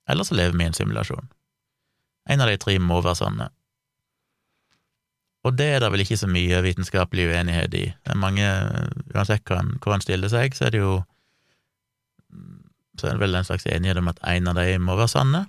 [0.07, 1.31] Eller så lever vi i en simulasjon.
[2.29, 3.47] En av de tre må være sånne.
[5.45, 7.83] Og det er det vel ikke så mye vitenskapelig uenighet i.
[8.17, 8.45] Mange,
[9.13, 10.95] Uansett hvor en stiller seg, så er det jo
[12.99, 15.45] så er det vel en slags enighet om at en av de må være sanne,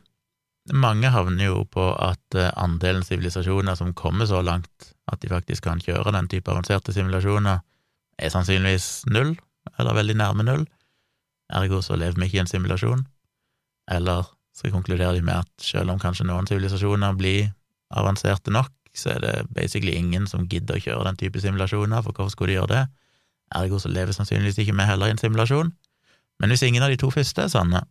[0.73, 5.67] mange havner jo på at eh, andelen sivilisasjoner som kommer så langt at de faktisk
[5.67, 7.61] kan kjøre den type avanserte simulasjoner
[8.19, 9.35] er sannsynligvis null,
[9.79, 10.65] eller veldig nærme null,
[11.53, 13.05] ergo så lever vi ikke i en simulasjon,
[13.93, 14.27] eller
[14.57, 17.51] så konkluderer de med at selv om kanskje noen sivilisasjoner blir
[17.95, 22.17] avanserte nok, så er det basically ingen som gidder å kjøre den type simulasjoner, for
[22.17, 22.85] hvorfor skulle de gjøre det?
[23.55, 25.75] Ergo så lever sannsynligvis ikke vi heller i en simulasjon.
[26.41, 27.85] Men hvis ingen av de to første er sanne,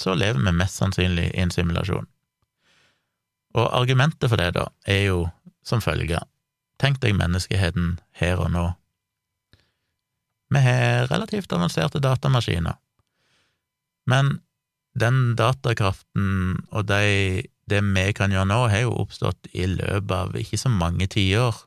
[0.00, 2.06] så lever vi mest sannsynlig i en simulasjon.
[3.56, 5.20] Og argumentet for det, da, er jo
[5.66, 6.24] som følger.
[6.80, 8.66] Tenk deg menneskeheten her og nå.
[10.52, 12.76] Vi har relativt avanserte datamaskiner,
[14.06, 14.36] men
[14.96, 20.36] den datakraften og de, det vi kan gjøre nå, har jo oppstått i løpet av
[20.38, 21.58] ikke så mange tiår,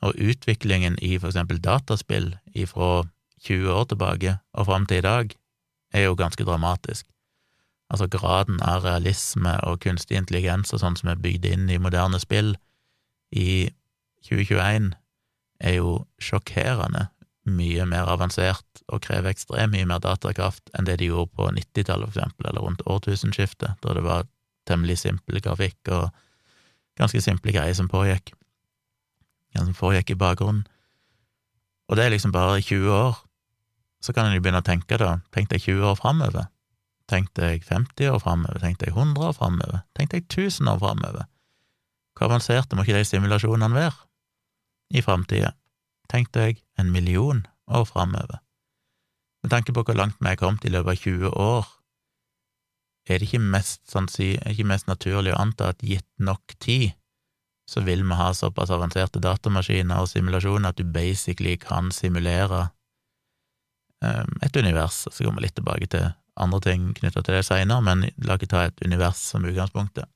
[0.00, 3.04] og utviklingen i for eksempel dataspill ifra
[3.44, 5.34] 20 år tilbake og fram til i dag
[5.94, 7.06] er jo ganske dramatisk.
[7.90, 12.20] Altså graden av realisme og kunstig intelligens og sånn som er bygd inn i moderne
[12.22, 12.54] spill
[13.34, 13.70] i
[14.26, 14.92] 2021,
[15.60, 17.08] er jo sjokkerende
[17.50, 22.12] mye mer avansert og krever ekstremt mye mer datakraft enn det de gjorde på 90-tallet,
[22.12, 24.28] for eksempel, eller rundt årtusenskiftet, da det var
[24.68, 26.10] temmelig simpel grafikk og
[27.00, 28.34] ganske simple greier som pågikk,
[29.56, 30.66] som foregikk i bakgrunnen.
[31.90, 33.16] Og det er liksom bare 20 år.
[34.00, 36.48] Så kan en jo begynne å tenke, da, tenk deg 20 år framover.
[37.10, 41.26] Tenk deg 50 år framover, tenk deg 100 år framover, tenk deg 1000 år framover.
[42.14, 43.96] Hvor avanserte må ikke de simulasjonene være
[44.94, 45.54] i framtida?
[46.10, 48.40] Tenk deg en million år framover.
[49.42, 51.68] Med tanke på hvor langt vi er kommet i løpet av 20 år,
[53.10, 56.92] er det ikke mest, er ikke mest naturlig å anta at gitt nok tid,
[57.70, 62.68] så vil vi ha såpass avanserte datamaskiner og simulasjoner at du basically kan simulere
[64.00, 65.04] et univers.
[65.10, 66.08] Så kommer vi litt tilbake til
[66.40, 70.08] andre ting knytta til det seinere, men la ikke ta et univers som utgangspunktet.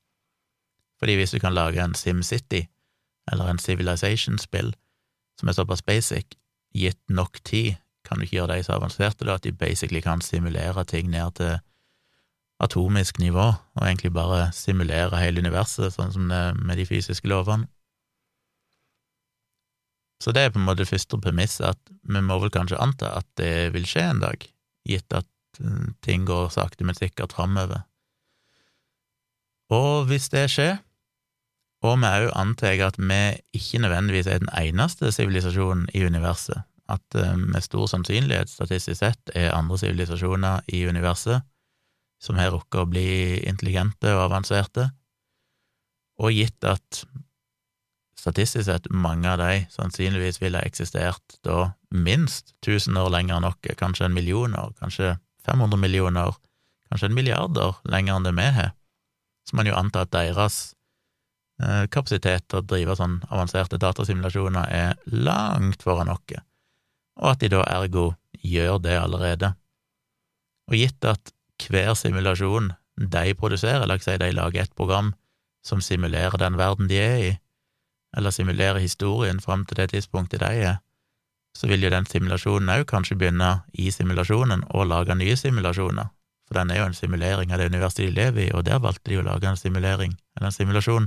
[1.00, 2.64] Fordi hvis du kan lage en SimCity,
[3.32, 4.74] eller en Civilization-spill,
[5.40, 6.36] som er såpass basic,
[6.74, 10.20] gitt nok tid, kan du ikke gjøre de så avanserte da, at de basically kan
[10.20, 11.58] simulere ting ned til
[12.60, 17.68] atomisk nivå, og egentlig bare simulere hele universet, sånn som det med de fysiske lovene.
[20.24, 23.10] Så det er på en måte det første premisset, at vi må vel kanskje anta
[23.18, 24.46] at det vil skje en dag,
[24.88, 25.28] gitt at
[26.02, 27.84] ting går sakte, men sikkert framover.
[29.72, 30.78] Og hvis det skjer,
[31.84, 33.20] og vi òg antar at vi
[33.52, 39.32] ikke nødvendigvis er den eneste sivilisasjonen i universet, at eh, med stor sannsynlighet, statistisk sett,
[39.34, 41.44] er andre sivilisasjoner i universet
[42.24, 43.08] som har rukket å bli
[43.44, 44.88] intelligente og avanserte,
[46.20, 47.04] og gitt at
[48.24, 53.58] statistisk sett mange av de sannsynligvis ville eksistert da minst tusen år lenger enn oss,
[53.80, 56.32] kanskje en million år, kanskje 500 millioner,
[56.88, 58.72] kanskje en milliarder lenger enn det vi har,
[59.44, 60.58] så man jo antar at deres
[61.60, 66.40] eh, kapasitet til å drive sånn avanserte datasimulasjoner er langt foran oss,
[67.20, 69.52] og at de da ergo gjør det allerede.
[70.70, 71.34] Og gitt at
[71.68, 75.12] hver simulasjon de produserer, la oss si de lager et program
[75.64, 77.32] som simulerer den verden de er i,
[78.16, 80.76] eller simulere historien fram til det tidspunktet de er,
[81.58, 86.10] så vil jo den simulasjonen òg kanskje begynne i simulasjonen og lage nye simulasjoner,
[86.48, 89.12] for den er jo en simulering av det universet de lever i, og der valgte
[89.12, 91.06] de å lage en simulering, eller en simulasjon.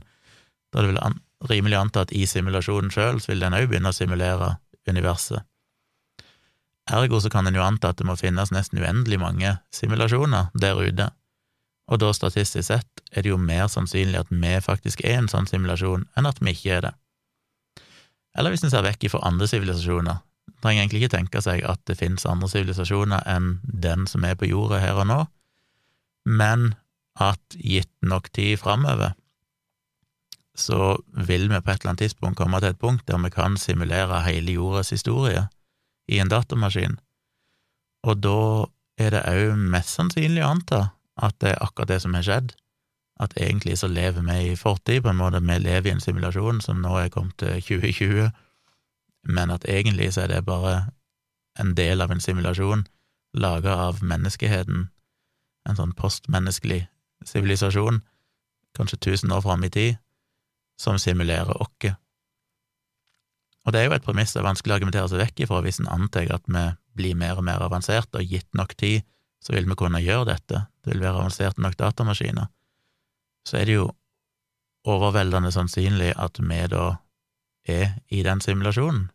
[0.71, 1.19] Da er det vel an
[1.51, 4.55] rimelig anta at i simulasjonen sjøl vil den òg begynne å simulere
[4.87, 5.43] universet.
[6.87, 10.79] Ergo så kan en jo anta at det må finnes nesten uendelig mange simulasjoner der
[10.79, 11.09] ute,
[11.87, 15.47] og da statistisk sett er det jo mer sannsynlig at vi faktisk er en sånn
[15.47, 16.93] simulasjon, enn at vi ikke er det.
[18.37, 20.19] Eller hvis en ser vekk ifra andre sivilisasjoner,
[20.61, 24.49] trenger egentlig ikke tenke seg at det finnes andre sivilisasjoner enn den som er på
[24.49, 25.21] jorda her og nå,
[26.27, 26.73] men
[27.23, 29.15] at gitt nok tid framover,
[30.57, 33.57] så vil vi på et eller annet tidspunkt komme til et punkt der vi kan
[33.61, 35.47] simulere hele jordas historie
[36.09, 36.97] i en datamaskin,
[38.03, 38.39] og da
[38.97, 40.81] er det òg mest sannsynlig å anta
[41.17, 42.53] at det er akkurat det som har skjedd,
[43.19, 45.41] at egentlig så lever vi i fortid, på en måte.
[45.41, 48.29] Vi lever i en simulasjon som nå er kommet til 2020,
[49.33, 50.91] men at egentlig så er det bare
[51.59, 52.85] en del av en simulasjon
[53.33, 54.87] laga av menneskeheten,
[55.67, 56.85] en sånn postmenneskelig
[57.25, 58.01] sivilisasjon,
[58.77, 59.97] kanskje tusen år fram i tid,
[60.79, 61.93] som simulerer oss.
[63.65, 65.81] Og det er jo et premiss det er vanskelig å argumentere seg vekk ifra hvis
[65.81, 66.63] en antar at vi
[66.97, 69.03] blir mer og mer avansert, og gitt nok tid,
[69.43, 72.49] så vil vi kunne gjøre dette, det vil være avanserte nok datamaskiner.
[73.47, 73.89] Så er det jo
[74.87, 76.87] overveldende sannsynlig at vi da
[77.67, 79.07] er i den simulasjonen.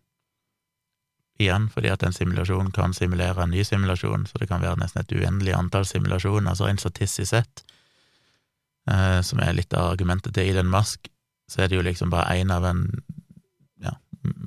[1.41, 5.03] Igjen fordi at en simulasjon kan simulere en ny simulasjon, så det kan være nesten
[5.03, 7.65] et uendelig antall simulasjoner, altså rent statistisk sett,
[8.91, 11.09] eh, som er litt av argumentet til Elon Musk,
[11.51, 12.85] så er det jo liksom bare én av en
[13.83, 13.97] ja,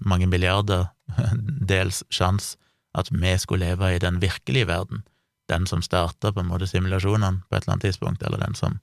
[0.05, 0.87] mange milliarder
[1.73, 2.55] dels sjanse
[2.95, 5.03] at vi skulle leve i den virkelige verden,
[5.51, 8.79] den som starta på en måte simulasjonene på et eller annet tidspunkt, eller den som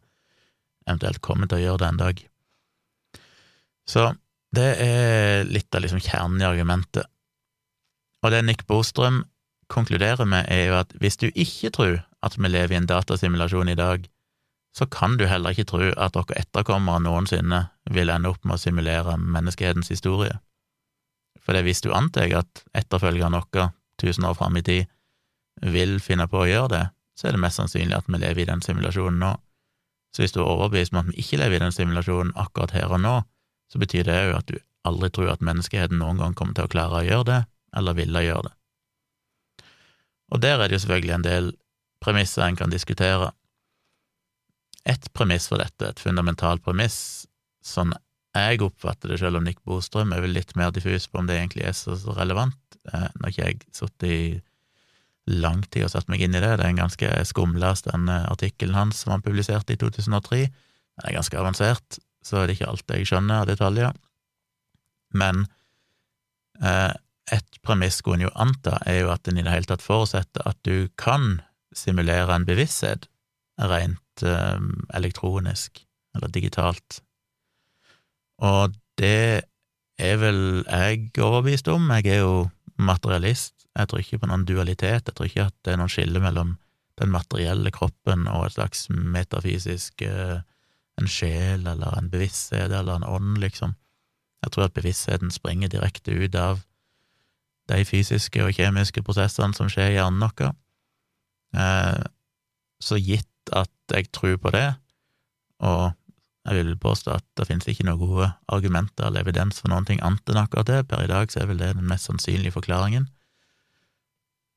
[0.87, 2.22] eventuelt kommer til å gjøre det en dag.
[3.88, 4.07] Så
[4.55, 7.09] det er litt av liksom kjernen i argumentet.
[8.22, 9.25] Og det Nick Bostrøm
[9.72, 13.72] konkluderer med, er jo at hvis du ikke tror at vi lever i en datasimulasjon
[13.72, 14.05] i dag,
[14.77, 18.62] så kan du heller ikke tro at dere etterkommere noensinne vil ende opp med å
[18.62, 20.38] simulere menneskehetens historie.
[21.42, 24.90] For det hvis du antar at etterfølgerne våre tusen år fram i tid
[25.62, 26.85] vil finne på å gjøre det,
[27.18, 29.33] så er det mest sannsynlig at vi lever i den simulasjonen nå.
[30.12, 32.92] Så hvis du er overbevist om at vi ikke lever i den simulasjonen akkurat her
[32.92, 33.14] og nå,
[33.72, 36.72] så betyr det jo at du aldri tror at menneskeheten noen gang kommer til å
[36.72, 37.40] klare å gjøre det,
[37.79, 38.55] eller ville gjøre det.
[40.33, 41.51] Og der er det jo selvfølgelig en del
[42.03, 43.31] premisser en kan diskutere.
[44.88, 47.29] Et premiss for dette, et fundamentalt premiss,
[47.62, 47.94] sånn
[48.33, 51.37] jeg oppfatter det, selv om Nick Bostrøm er vel litt mer diffus på om det
[51.37, 54.22] egentlig er så relevant, eh, når ikke jeg sittet i
[55.30, 58.26] lang tid å sette meg inn i det, det er en ganske skumlest, den eh,
[58.30, 62.70] artikkelen hans som han publiserte i 2003, den er ganske avansert, så er det ikke
[62.72, 63.94] alt jeg skjønner av detaljer,
[65.18, 65.46] men
[66.62, 66.90] eh,
[67.32, 70.44] et premiss skulle en jo anta, er jo at en i det hele tatt forutsetter
[70.48, 71.40] at du kan
[71.76, 73.06] simulere en bevissthet
[73.62, 74.61] rent eh,
[74.98, 75.85] elektronisk
[76.16, 77.00] eller digitalt.
[78.42, 79.46] Og det
[80.02, 82.35] er vel jeg overbevist om, jeg er jo
[82.82, 86.20] materialist, jeg tror ikke på noen dualitet, jeg tror ikke at det er noen skille
[86.20, 86.56] mellom
[87.00, 90.42] den materielle kroppen og et slags metafysisk eh,
[91.00, 93.74] en sjel eller en bevissthet eller en ånd, liksom.
[94.42, 96.61] Jeg tror at bevisstheten springer direkte ut av
[97.70, 100.52] de fysiske og kjemiske prosessene som skjer i hjernen vår.
[101.56, 102.04] Eh,
[102.82, 104.68] så gitt at jeg tror på det,
[105.62, 105.92] og
[106.42, 110.00] jeg vil påstå at det finnes ikke noen gode argumenter eller evidens for noen ting
[110.02, 113.06] annet enn akkurat det, per i dag så er vel det den mest sannsynlige forklaringen,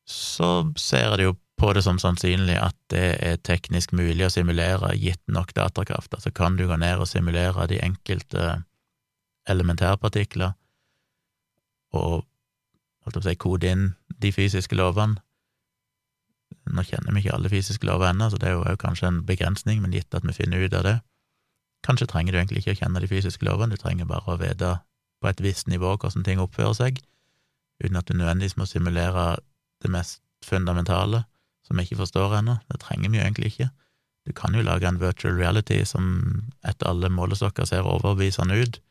[0.06, 4.91] så ser jeg jo på det som sannsynlig at det er teknisk mulig å simulere
[5.00, 6.13] gitt nok datakraft.
[6.13, 8.62] Altså kan du gå ned og simulere de enkelte
[9.50, 10.54] elementærpartikler
[11.96, 12.26] og
[13.06, 13.86] holdt si, kode inn
[14.22, 15.22] de fysiske lovene.
[16.65, 19.82] Nå kjenner vi ikke alle fysiske lover ennå, så det er jo kanskje en begrensning,
[19.84, 20.96] men gitt at vi finner ut av det.
[21.86, 24.72] Kanskje trenger du egentlig ikke å kjenne de fysiske lovene, du trenger bare å vite
[25.22, 27.04] på et visst nivå hvordan ting oppfører seg,
[27.84, 29.36] uten at du nødvendigvis må simulere
[29.86, 31.24] det mest fundamentale
[31.65, 32.60] som vi ikke forstår ennå.
[32.69, 33.69] Det trenger vi jo egentlig ikke.
[34.26, 36.06] Du kan jo lage en virtual reality som
[36.65, 38.82] etter alle målestokker ser overbevisende ut,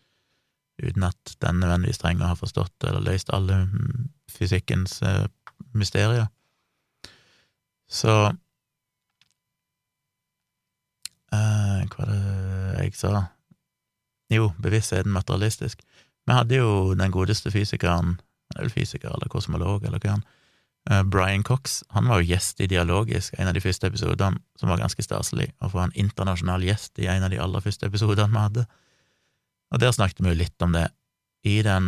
[0.82, 3.64] uten at den nødvendigvis trenger å ha forstått eller løst alle
[4.30, 5.26] fysikkens eh,
[5.74, 6.26] mysterier.
[7.90, 8.14] Så
[11.34, 13.26] eh, Hva er det jeg sa?
[14.32, 15.82] Jo, bevisstheten materialistisk.
[16.26, 18.16] Vi hadde jo den godeste fysikeren,
[18.56, 20.24] eller fysiker eller kosmolog, eller hva han
[20.84, 24.82] Brian Cox han var jo gjest i Dialogisk, en av de første episodene, som var
[24.82, 28.42] ganske staselig, å få en internasjonal gjest i en av de aller første episodene vi
[28.42, 28.66] hadde.
[29.72, 30.90] Og der snakket vi jo litt om det.
[31.48, 31.86] I den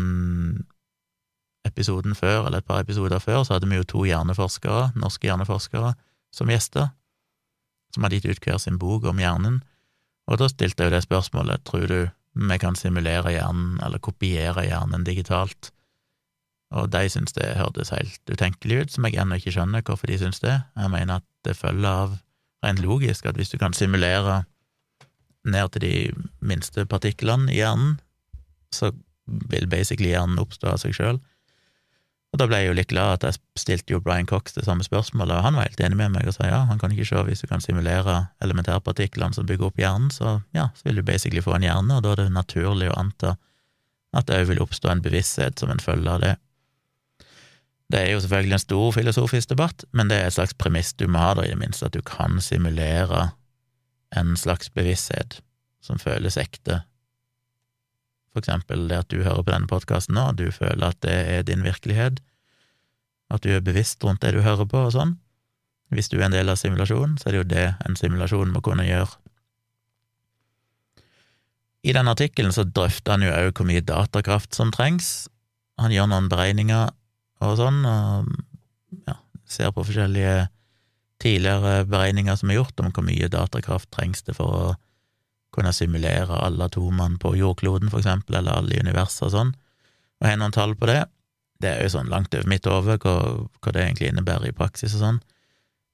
[1.68, 5.92] episoden før, eller et par episoder før, så hadde vi jo to hjerneforskere, norske hjerneforskere,
[6.32, 6.88] som gjester,
[7.94, 9.60] som hadde gitt ut hver sin bok om hjernen,
[10.26, 11.98] og da stilte jeg jo det spørsmålet, tror du
[12.36, 15.70] vi kan simulere hjernen, eller kopiere hjernen digitalt?
[16.74, 20.18] Og de syns det hørtes helt utenkelig ut, som jeg ennå ikke skjønner hvorfor de
[20.18, 20.56] syns det.
[20.74, 22.16] Jeg mener at det følger av
[22.64, 24.42] rent logisk at hvis du kan simulere
[25.46, 25.94] ned til de
[26.42, 28.00] minste partiklene i hjernen,
[28.74, 28.90] så
[29.26, 31.20] vil basically hjernen oppstå av seg sjøl.
[32.34, 34.84] Og da ble jeg jo litt glad at jeg stilte jo Brian Cox det samme
[34.84, 37.22] spørsmålet, og han var helt enig med meg og sa ja, han kan ikke se
[37.28, 41.40] hvis du kan simulere elementærpartiklene som bygger opp hjernen, så ja, så vil du basically
[41.44, 43.36] få en hjerne, og da er det naturlig å anta
[44.16, 46.34] at det òg vil oppstå en bevissthet som en følge av det.
[47.92, 51.06] Det er jo selvfølgelig en stor filosofisk debatt, men det er et slags premiss du
[51.06, 53.30] må ha, da, i det minste, at du kan simulere
[54.16, 55.40] en slags bevissthet
[55.84, 56.80] som føles ekte.
[58.34, 61.46] For eksempel det at du hører på denne podkasten nå, du føler at det er
[61.46, 62.18] din virkelighet,
[63.30, 65.16] at du er bevisst rundt det du hører på, og sånn.
[65.94, 68.62] Hvis du er en del av simulasjonen, så er det jo det en simulasjon må
[68.66, 69.14] kunne gjøre.
[71.86, 75.28] I den artikkelen drøfter han jo òg hvor mye datakraft som trengs.
[75.78, 76.90] Han gjør noen beregninger
[77.44, 78.30] og sånn, og
[79.08, 79.16] ja,
[79.48, 80.46] ser på forskjellige
[81.22, 84.64] tidligere beregninger som er gjort om hvor mye datakraft trengs det for å
[85.56, 89.52] kunne simulere alle atomene på jordkloden, for eksempel, eller alle i universet og sånn,
[90.20, 91.02] og har noen tall på det.
[91.60, 93.14] Det er jo sånn langt over mitt hode hva,
[93.64, 95.22] hva, det egentlig innebærer i praksis og sånn,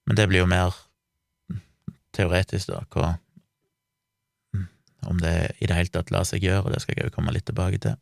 [0.08, 0.74] men det blir jo mer
[2.12, 3.12] teoretisk, da, hva
[5.10, 7.32] om det i det hele tatt lar seg gjøre, og det skal jeg jo komme
[7.34, 7.96] litt tilbake til.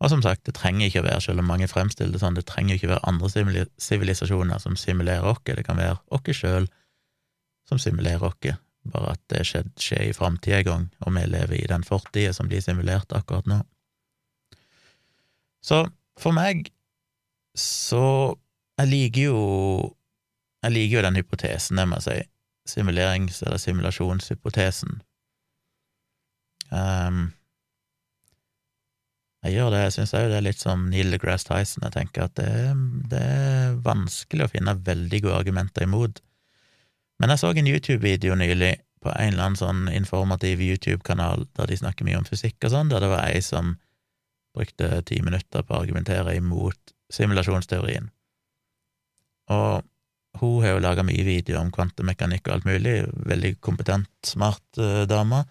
[0.00, 2.44] Og som sagt, det trenger ikke å være, selv om mange fremstiller det sånn, det
[2.48, 6.68] trenger ikke å være andre sivilisasjoner som simulerer oss, det kan være oss sjøl
[7.68, 8.58] som simulerer oss,
[8.92, 12.34] bare at det skjer, skjer i framtida en gang, og vi lever i den fortida
[12.36, 13.62] som blir simulert akkurat nå.
[15.64, 15.86] Så
[16.20, 16.68] for meg
[17.56, 18.36] så
[18.76, 19.38] Jeg liker jo
[20.60, 25.00] Jeg liker jo den hypotesen, det må jeg si, simulerings- eller simulasjonshypotesen.
[26.68, 27.32] Um,
[29.46, 32.26] jeg gjør det, jeg syns òg det er litt som Neil deGrasse Tyson, jeg tenker
[32.26, 32.50] at det,
[33.12, 36.20] det, er vanskelig å finne veldig gode argumenter imot.
[37.22, 38.74] Men jeg så en YouTube-video nylig
[39.04, 42.90] på en eller annen sånn informativ YouTube-kanal der de snakker mye om fysikk og sånn,
[42.90, 43.76] der det var ei som
[44.56, 48.08] brukte ti minutter på å argumentere imot simulasjonsteorien.
[49.52, 49.86] Og
[50.40, 52.96] hun har jo laga mye video om kvantemekanikk og alt mulig,
[53.28, 55.44] veldig kompetent, smart uh, dame,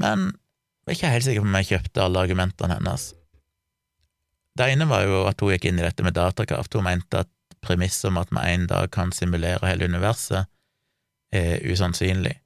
[0.00, 0.30] men
[0.86, 3.06] jeg er ikke helt sikker på om jeg kjøpte alle argumentene hennes.
[4.56, 6.76] Det ene var jo at hun gikk inn i dette med datakraft.
[6.78, 7.32] Hun mente at
[7.66, 10.46] premisset om at vi en dag kan simulere hele universet,
[11.34, 12.36] er usannsynlig.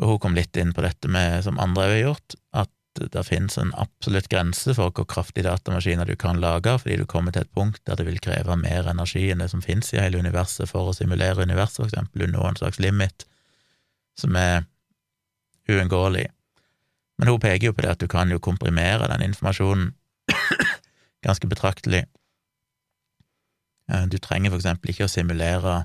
[0.00, 2.72] Og hun kom litt inn på dette med, som andre har gjort, at
[3.12, 7.32] det finnes en absolutt grense for hvor kraftige datamaskiner du kan lage, fordi du kommer
[7.32, 10.20] til et punkt der det vil kreve mer energi enn det som finnes i hele
[10.20, 12.24] universet for å simulere universet, for eksempel.
[12.24, 13.26] Du når en slags limit
[14.18, 14.64] som er
[15.70, 16.26] uunngåelig.
[17.22, 19.92] Men hun peker jo på det at du kan jo komprimere den informasjonen
[21.26, 22.00] ganske betraktelig.
[23.86, 25.76] Eh, du trenger for eksempel ikke å simulere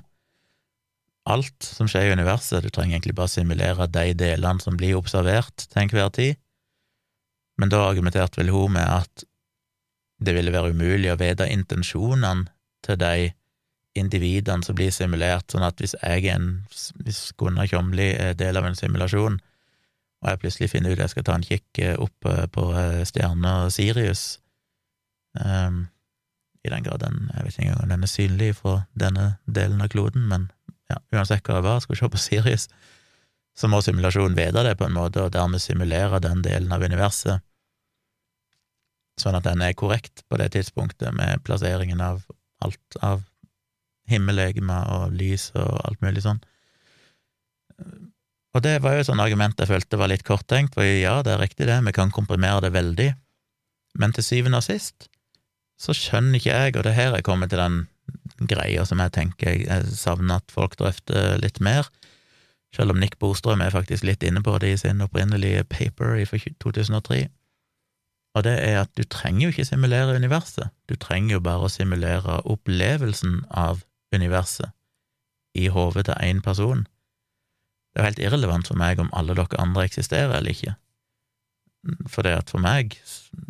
[1.30, 5.68] alt som skjer i universet, du trenger egentlig bare simulere de delene som blir observert
[5.68, 6.40] til enhver tid.
[7.62, 9.22] Men da argumenterte vel hun med at
[10.18, 12.48] det ville være umulig å vite intensjonene
[12.82, 13.28] til de
[13.98, 16.50] individene som blir simulert, sånn at hvis jeg er en
[17.04, 19.38] hvis Gunnar Kjomli er del av en simulasjon,
[20.22, 22.64] og jeg plutselig finner ut at jeg skal ta en kikk eh, opp eh, på
[22.74, 24.40] eh, stjerna Sirius,
[25.38, 25.86] um,
[26.66, 29.82] i den grad den Jeg vet ikke engang om den er synlig fra denne delen
[29.84, 30.48] av kloden, men
[30.90, 32.66] ja, uansett hva det var, skal vi se på Sirius,
[33.58, 37.44] så må simulasjonen vite det på en måte, og dermed simulere den delen av universet,
[39.18, 42.22] sånn at den er korrekt på det tidspunktet, med plasseringen av
[42.64, 43.22] alt av
[44.08, 46.40] himmellegemer og lys og alt mulig sånn.
[48.56, 51.34] Og det var jo et sånt argument jeg følte var litt korttenkt, for ja, det
[51.34, 53.12] er riktig det, vi kan komprimere det veldig,
[54.00, 55.08] men til syvende og sist
[55.78, 59.12] så skjønner ikke jeg, og det er her jeg kommer til den greia som jeg
[59.14, 61.86] tenker jeg savner at folk drøfter litt mer,
[62.74, 66.26] selv om Nick Bostrøm er faktisk litt inne på det i sin opprinnelige paper i
[66.26, 67.28] 2003,
[68.36, 71.72] og det er at du trenger jo ikke simulere universet, du trenger jo bare å
[71.72, 73.84] simulere opplevelsen av
[74.14, 74.70] universet
[75.58, 76.84] i hodet til én person.
[77.98, 80.76] Det er jo helt irrelevant for meg om alle dere andre eksisterer eller ikke.
[82.06, 82.94] For det at for meg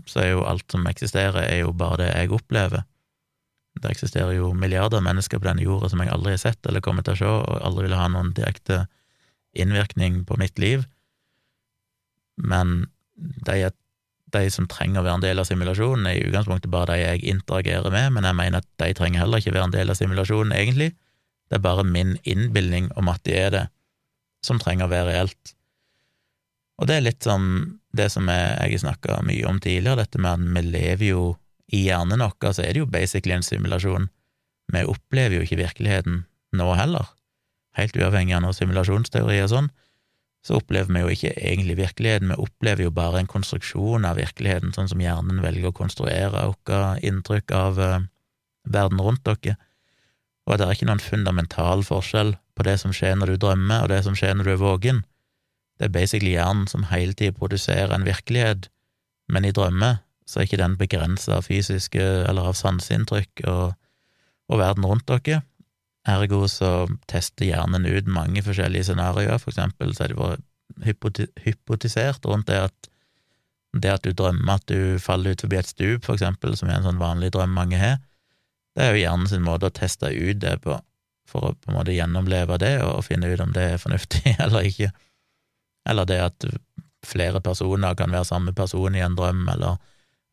[0.09, 2.87] så er jo alt som eksisterer, er jo bare det jeg opplever.
[3.77, 6.81] Det eksisterer jo milliarder av mennesker på denne jorda som jeg aldri har sett eller
[6.81, 8.87] kommer til å se, og aldri vil ha noen direkte
[9.53, 10.89] innvirkning på mitt liv.
[12.41, 12.87] Men
[13.21, 13.69] de,
[14.33, 17.37] de som trenger å være en del av simulasjonen, er i utgangspunktet bare de jeg
[17.37, 20.57] interagerer med, men jeg mener at de trenger heller ikke være en del av simulasjonen,
[20.57, 20.95] egentlig.
[21.53, 23.69] Det er bare min innbilning om at de er det,
[24.45, 25.55] som trenger å være reelt.
[26.79, 27.49] Og det er litt sånn
[27.97, 31.23] det som jeg har snakka mye om tidligere, dette med at vi lever jo
[31.75, 34.09] i hjernen vår, så er det jo basically en simulasjon.
[34.73, 36.23] Vi opplever jo ikke virkeligheten
[36.57, 37.11] nå heller.
[37.77, 39.71] Helt uavhengig av noen simulasjonsteori og sånn,
[40.47, 44.73] så opplever vi jo ikke egentlig virkeligheten, vi opplever jo bare en konstruksjon av virkeligheten,
[44.73, 46.73] sånn som hjernen velger å konstruere vårt
[47.05, 47.99] inntrykk av uh,
[48.69, 49.59] verden rundt dere,
[50.49, 53.93] og det er ikke noen fundamental forskjell på det som skjer når du drømmer, og
[53.93, 55.05] det som skjer når du er våken.
[55.79, 58.67] Det er basically hjernen som hele tiden produserer en virkelighet,
[59.31, 63.77] men i drømmer så er ikke den begrensa av fysiske eller av sanseinntrykk og,
[64.51, 65.41] og, verden rundt dere.
[66.09, 70.45] Ergo så tester hjernen ut mange forskjellige scenarioer, for eksempel så er det vært
[71.47, 72.91] hypotisert rundt det at
[73.77, 76.79] det at du drømmer at du faller ut forbi et stup, for eksempel, som er
[76.79, 77.99] en sånn vanlig drøm mange har,
[78.77, 80.79] det er jo hjernen sin måte å teste ut det på
[81.29, 84.69] for å på en måte gjennomleve det og finne ut om det er fornuftig eller
[84.69, 84.91] ikke.
[85.89, 86.49] Eller det at
[87.07, 89.79] flere personer kan være samme person i en drøm, eller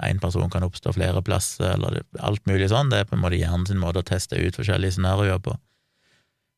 [0.04, 2.90] én person kan oppstå flere plasser, eller alt mulig sånn.
[2.92, 5.56] Det er på en måte hjernen sin måte å teste ut forskjellige scenarioer på.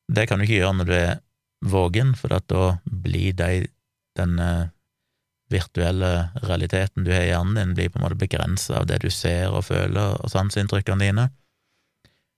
[0.07, 1.13] Det kan du ikke gjøre når du er
[1.67, 3.67] våken, for da blir de,
[4.17, 4.39] den
[5.51, 9.09] virtuelle realiteten du har i hjernen din, blir på en måte begrensa av det du
[9.13, 11.27] ser og føler og sanseinntrykkene dine.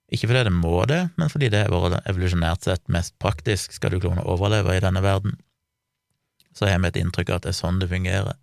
[0.10, 3.94] Ikke fordi det må det, men fordi det har vært evolusjonært sett mest praktisk, skal
[3.94, 5.38] du klare å overleve i denne verden.
[6.58, 8.38] Så har vi et inntrykk av at det er sånn det fungerer.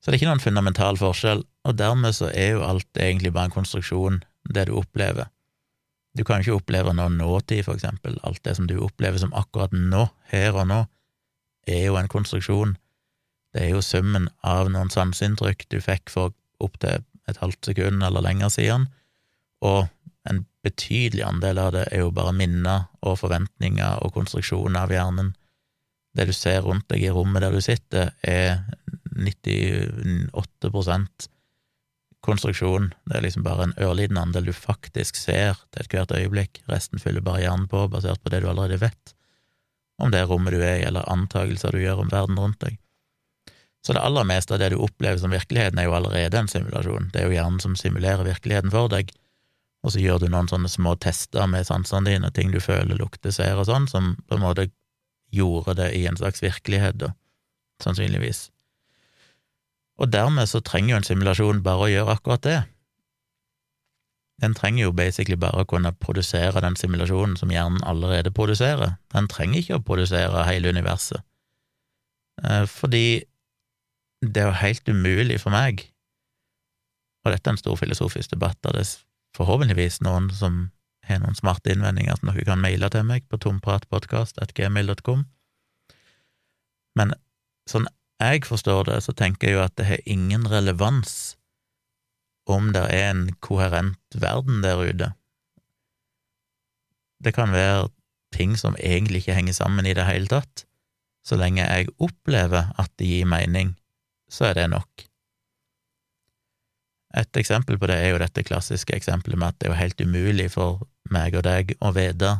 [0.00, 3.50] Så det er ikke noen fundamental forskjell, og dermed så er jo alt egentlig bare
[3.50, 5.30] en konstruksjon, det du opplever.
[6.14, 8.18] Du kan jo ikke oppleve noe nåtid, for eksempel.
[8.22, 10.80] Alt det som du opplever som akkurat nå, her og nå,
[11.66, 12.76] er jo en konstruksjon.
[13.54, 18.24] Det er jo summen av noen sanseinntrykk du fikk for opptil et halvt sekund eller
[18.24, 18.88] lenger siden,
[19.64, 19.88] og
[20.64, 25.34] betydelig andel av det er jo bare minner og forventninger og konstruksjoner av hjernen.
[26.14, 28.62] Det du ser rundt deg i rommet der du sitter, er
[29.14, 31.28] 98%
[32.24, 32.92] konstruksjon.
[33.04, 36.62] Det er liksom bare en ørliten andel du faktisk ser til ethvert øyeblikk.
[36.70, 39.14] Resten fyller bare hjernen på, basert på det du allerede vet
[40.02, 42.80] om det rommet du er i, eller antakelser du gjør om verden rundt deg.
[43.84, 47.10] Så det aller meste av det du opplever som virkeligheten, er jo allerede en simulasjon.
[47.12, 49.12] Det er jo hjernen som simulerer virkeligheten for deg,
[49.84, 53.34] og så gjør du noen sånne små tester med sansene dine, ting du føler, lukter,
[53.34, 54.70] ser og sånn, som på en måte
[55.34, 57.12] gjorde det i en slags virkelighet, da,
[57.84, 58.46] sannsynligvis.
[60.00, 62.56] Og dermed så trenger jo en simulasjon bare å gjøre akkurat det.
[64.42, 68.96] Den trenger jo basically bare å kunne produsere den simulasjonen som hjernen allerede produserer.
[69.14, 71.22] Den trenger ikke å produsere hele universet.
[72.42, 73.06] Eh, fordi
[74.24, 75.84] det er jo helt umulig for meg,
[77.24, 78.88] og dette er en stor filosofisk debatt, og det
[79.36, 80.68] forhåpentligvis noen som
[81.04, 85.26] har noen smarte innvendinger som dere kan maile til meg på tompratpodkast.gmil.com.
[86.98, 87.14] men
[87.68, 87.88] sånn
[88.22, 91.34] jeg forstår det, så tenker jeg jo at det har ingen relevans
[92.46, 95.10] om det er en koherent verden der ute.
[97.24, 97.88] Det kan være
[98.36, 100.64] ting som egentlig ikke henger sammen i det hele tatt.
[101.24, 103.74] Så lenge jeg opplever at det gir mening,
[104.28, 105.06] så er det nok.
[107.14, 110.00] Et eksempel på det er jo dette klassiske eksempelet med at det er jo helt
[110.02, 110.82] umulig for
[111.14, 112.32] meg og deg å vite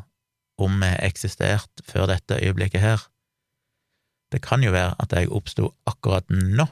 [0.58, 3.04] om vi har eksistert før dette øyeblikket her.
[4.32, 6.66] Det kan jo være at jeg oppsto akkurat nå,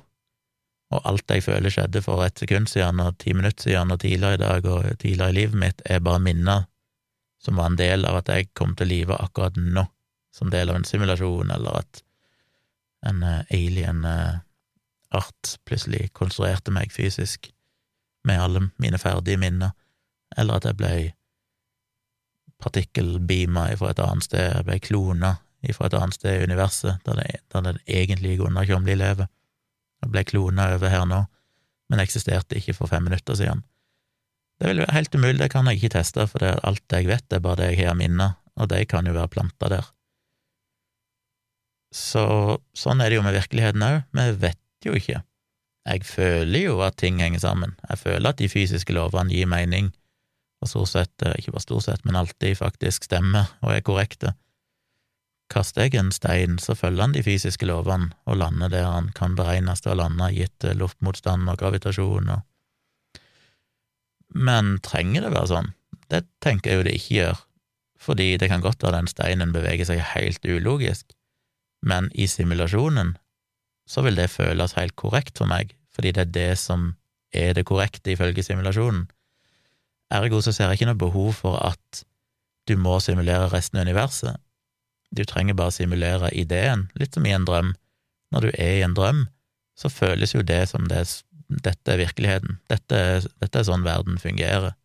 [0.92, 4.38] og alt jeg føler skjedde for et sekund siden og ti minutter siden og tidligere
[4.38, 6.66] i dag og tidligere i livet mitt, er bare minner
[7.42, 9.84] som var en del av at jeg kom til live akkurat nå,
[10.34, 12.02] som del av en simulasjon, eller at
[13.08, 14.42] en uh, alien uh,
[15.10, 17.50] art plutselig konstruerte meg fysisk
[18.28, 19.72] med alle mine ferdige minner,
[20.36, 20.92] eller at jeg ble
[22.62, 25.34] partikkelbeama fra et annet sted, jeg ble klona
[25.72, 29.28] fra et annet sted i universet, der, det, der den egentlige Gunnar Kjomli lever,
[30.02, 31.20] og ble klona over her nå,
[31.92, 33.62] men eksisterte ikke for fem minutter siden.
[34.58, 37.10] Det vil være helt umulig, det kan jeg ikke teste, for det er alt jeg
[37.10, 39.90] vet, det er bare det jeg har minner, og de kan jo være planta der.
[41.92, 42.24] Så
[42.76, 45.20] sånn er det jo med virkeligheten òg, vi vet jo ikke.
[45.88, 49.90] Jeg føler jo at ting henger sammen, jeg føler at de fysiske lovene gir mening,
[50.62, 54.34] og stort sett, eh, ikke bare stort sett, men alltid faktisk stemmer og er korrekte.
[55.50, 59.34] Kaster jeg en stein, så følger han de fysiske lovene og lander der han kan
[59.36, 62.48] beregnes til å lande, gitt eh, luftmotstand og gravitasjon og
[64.32, 65.74] Men trenger det være sånn?
[66.08, 67.40] Det tenker jeg jo det ikke gjør,
[68.00, 71.12] fordi det kan godt være den steinen beveger seg helt ulogisk,
[71.84, 73.18] men i simulasjonen
[73.88, 76.92] så vil det føles helt korrekt for meg, fordi det er det som
[77.32, 79.06] er det korrekte ifølge simulasjonen.
[80.12, 82.02] Ergo så ser jeg ikke noe behov for at
[82.68, 84.36] du må simulere resten av universet.
[85.12, 87.72] Du trenger bare simulere ideen, litt som i en drøm.
[88.32, 89.26] Når du er i en drøm,
[89.76, 91.02] så føles jo det som det,
[91.48, 93.00] dette er virkeligheten, dette,
[93.40, 94.76] dette er sånn verden fungerer.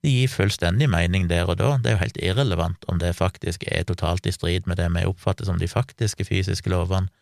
[0.00, 3.66] Det gir fullstendig mening der og da, det er jo helt irrelevant om det faktisk
[3.68, 7.12] er totalt i strid med det vi oppfatter som de faktiske fysiske lovene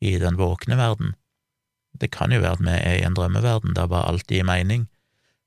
[0.00, 1.14] i den våkne verden.
[1.96, 4.86] Det kan jo være at vi er i en drømmeverden der bare alt gir mening.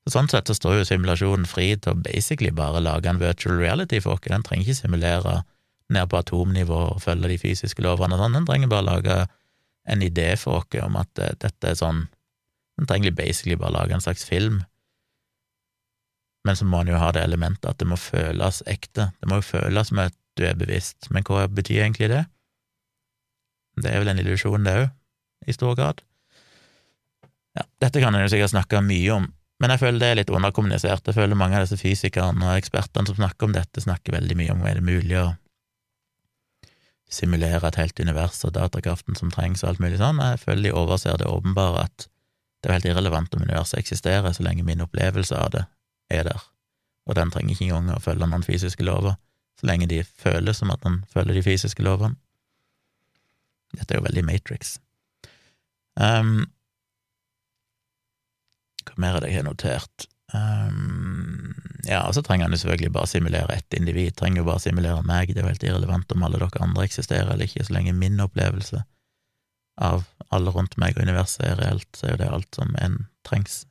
[0.04, 3.60] Så sånn sett så står jo simulasjonen fri til å basically bare lage en virtual
[3.60, 5.42] reality for oss, den trenger ikke simulere
[5.90, 8.38] ned på atomnivå og følge de fysiske lovene og sånn.
[8.38, 9.20] den trenger bare lage
[9.90, 12.08] en idé for oss om at uh, dette er sånn
[12.80, 14.62] Den trenger basically bare lage en slags film,
[16.48, 19.10] men så må en jo ha det elementet at det må føles ekte.
[19.20, 22.22] Det må jo føles som at du er bevisst, men hva betyr egentlig det?
[23.82, 24.88] Det er vel en illusjon, det òg,
[25.48, 26.02] i stor grad.
[27.56, 29.28] Ja, dette kan en jo sikkert snakke mye om,
[29.60, 31.08] men jeg føler det er litt underkommunisert.
[31.08, 34.54] Jeg føler mange av disse fysikerne og ekspertene som snakker om dette, snakker veldig mye
[34.54, 35.30] om hva er det mulig å
[37.10, 40.22] simulere et helt univers og datakraften som trengs og alt mulig sånn.
[40.22, 42.06] Jeg føler de overser det åpenbare at
[42.60, 45.64] det er helt irrelevant om universet eksisterer, så lenge min opplevelse av det
[46.12, 46.42] er der,
[47.08, 49.16] og den trenger ikke engang å følge noen fysiske lover,
[49.60, 52.18] så lenge de føles som at den følger de fysiske lovene.
[53.76, 54.78] Dette er jo veldig Matrix.
[56.00, 56.48] Um,
[58.86, 60.06] hva mer er det jeg har notert?
[60.34, 61.54] Um,
[61.88, 65.02] ja, og så trenger han jo selvfølgelig bare simulere ett individ, trenger jo bare simulere
[65.06, 67.96] meg, det er jo helt irrelevant om alle dere andre eksisterer eller ikke, så lenge
[67.96, 68.84] min opplevelse
[69.80, 72.98] av alle rundt meg og universet er reelt, så er jo det alt som en
[73.26, 73.64] trengs.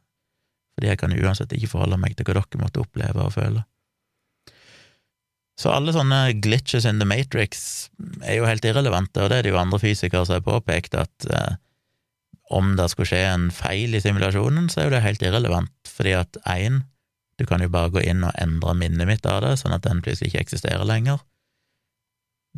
[0.75, 3.63] Fordi jeg kan jo uansett ikke forholde meg til hva dere måtte oppleve og føle.
[5.59, 7.89] Så alle sånne glitches in the matrix
[8.23, 11.27] er jo helt irrelevante, og det er det jo andre fysikere som har påpekt, at
[11.27, 11.57] eh,
[12.55, 16.15] om det skulle skje en feil i simulasjonen, så er jo det helt irrelevant, fordi
[16.15, 16.85] at én,
[17.39, 19.99] du kan jo bare gå inn og endre minnet mitt av det, sånn at den
[20.05, 21.19] plutselig ikke eksisterer lenger.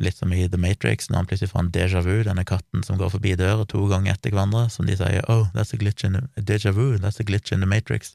[0.02, 2.96] Litt som i The Matrix, når han plutselig får en déjà vu, denne katten som
[3.02, 6.16] går forbi døra to ganger etter hverandre, som de sier oh, that's a glitch in
[6.16, 8.14] the, déjà vu, that's a glitch in the Matrix.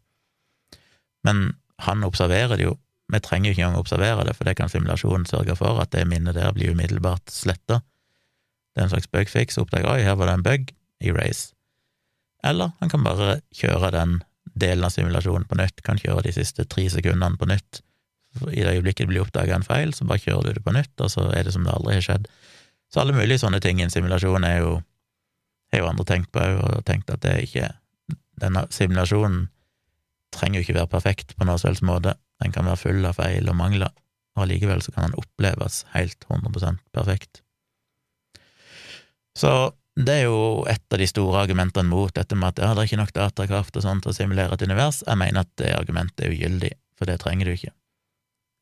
[1.27, 1.51] Men
[1.83, 2.77] han observerer det jo,
[3.07, 6.07] vi trenger jo ikke engang observere det, for det kan simulasjonen sørge for, at det
[6.09, 7.79] minnet der blir umiddelbart sletta.
[8.75, 11.53] Det er en slags bugfix, oppdager oi, her var det en bug, erase.
[12.45, 14.19] Eller han kan bare kjøre den
[14.57, 17.81] delen av simulasjonen på nytt, kan kjøre de siste tre sekundene på nytt,
[18.51, 20.93] i det øyeblikket det blir oppdaga en feil, så bare kjører du det på nytt,
[21.01, 22.27] og så er det som det aldri har skjedd.
[22.93, 24.77] Så alle mulige sånne ting i en simulasjon er jo
[25.73, 27.67] har jo andre tenkt på òg, og tenkt at det er ikke
[28.37, 29.47] Denne simulasjonen
[30.29, 32.11] trenger jo ikke være perfekt på noen som helst måte,
[32.43, 33.91] den kan være full av feil og mangler,
[34.37, 37.41] og allikevel så kan den oppleves helt 100% perfekt.
[39.37, 39.51] Så
[39.97, 42.89] det er jo et av de store argumentene mot dette med at ja, det er
[42.89, 45.01] ikke nok datakraft og sånt til å simulere et univers.
[45.07, 47.73] Jeg mener at det argumentet er ugyldig, for det trenger du ikke.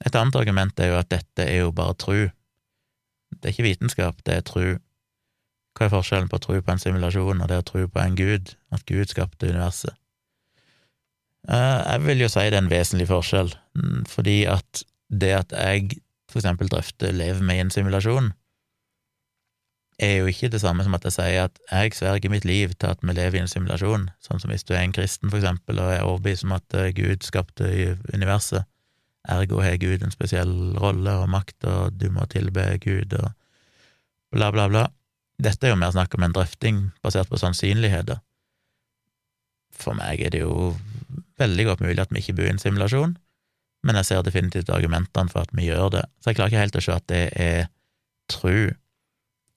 [0.05, 2.19] Et annet argument er jo at dette er jo bare tru.
[3.35, 4.65] Det er ikke vitenskap, det er tru.
[5.75, 8.15] Hva er forskjellen på å tro på en simulasjon og det å tro på en
[8.15, 9.95] gud, at Gud skapte universet?
[11.49, 14.83] Eh, jeg vil jo si det er en vesentlig forskjell, mm, fordi at
[15.13, 18.33] det at jeg for eksempel drøfter lever med i en simulasjon,
[19.99, 22.91] er jo ikke det samme som at jeg sier at jeg sverger mitt liv til
[22.91, 25.79] at vi lever i en simulasjon, sånn som hvis du er en kristen, for eksempel,
[25.79, 27.69] og er overbevist om at eh, Gud skapte
[28.11, 28.67] universet,
[29.29, 33.31] ergo har Gud en spesiell rolle og makt, og du må tilbe Gud, og
[34.35, 34.85] bla, bla, bla.
[35.41, 38.19] Dette er jo mer snakk om en drøfting basert på sannsynligheter.
[39.75, 40.75] For meg er det jo
[41.41, 43.15] veldig godt mulig at vi ikke bor i en simulasjon,
[43.85, 46.79] men jeg ser definitivt argumentene for at vi gjør det, så jeg klarer ikke helt
[46.79, 47.67] å se at det er
[48.31, 48.71] tru.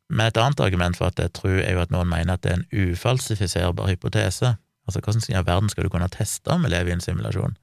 [0.09, 2.45] Men et annet argument for at det er tru, er jo at noen mener at
[2.45, 4.57] det er en ufalsifiserbar hypotese.
[4.89, 7.57] Altså, hvordan i verden skal du kunne teste om vi lever i en simulasjon?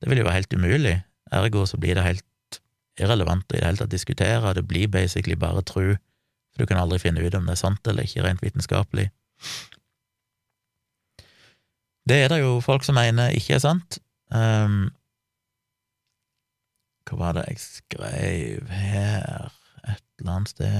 [0.00, 0.96] Det vil jo være helt umulig,
[1.30, 2.60] ergo så blir det helt
[3.00, 5.96] irrelevant å i det hele tatt diskutere, det blir basically bare tru,
[6.52, 9.10] for du kan aldri finne ut om det er sant eller ikke, rent vitenskapelig.
[12.08, 13.98] Det er det jo folk som mener ikke er sant.
[14.30, 14.90] Um,
[17.08, 19.50] hva var det jeg skrev her
[19.88, 20.74] et eller annet sted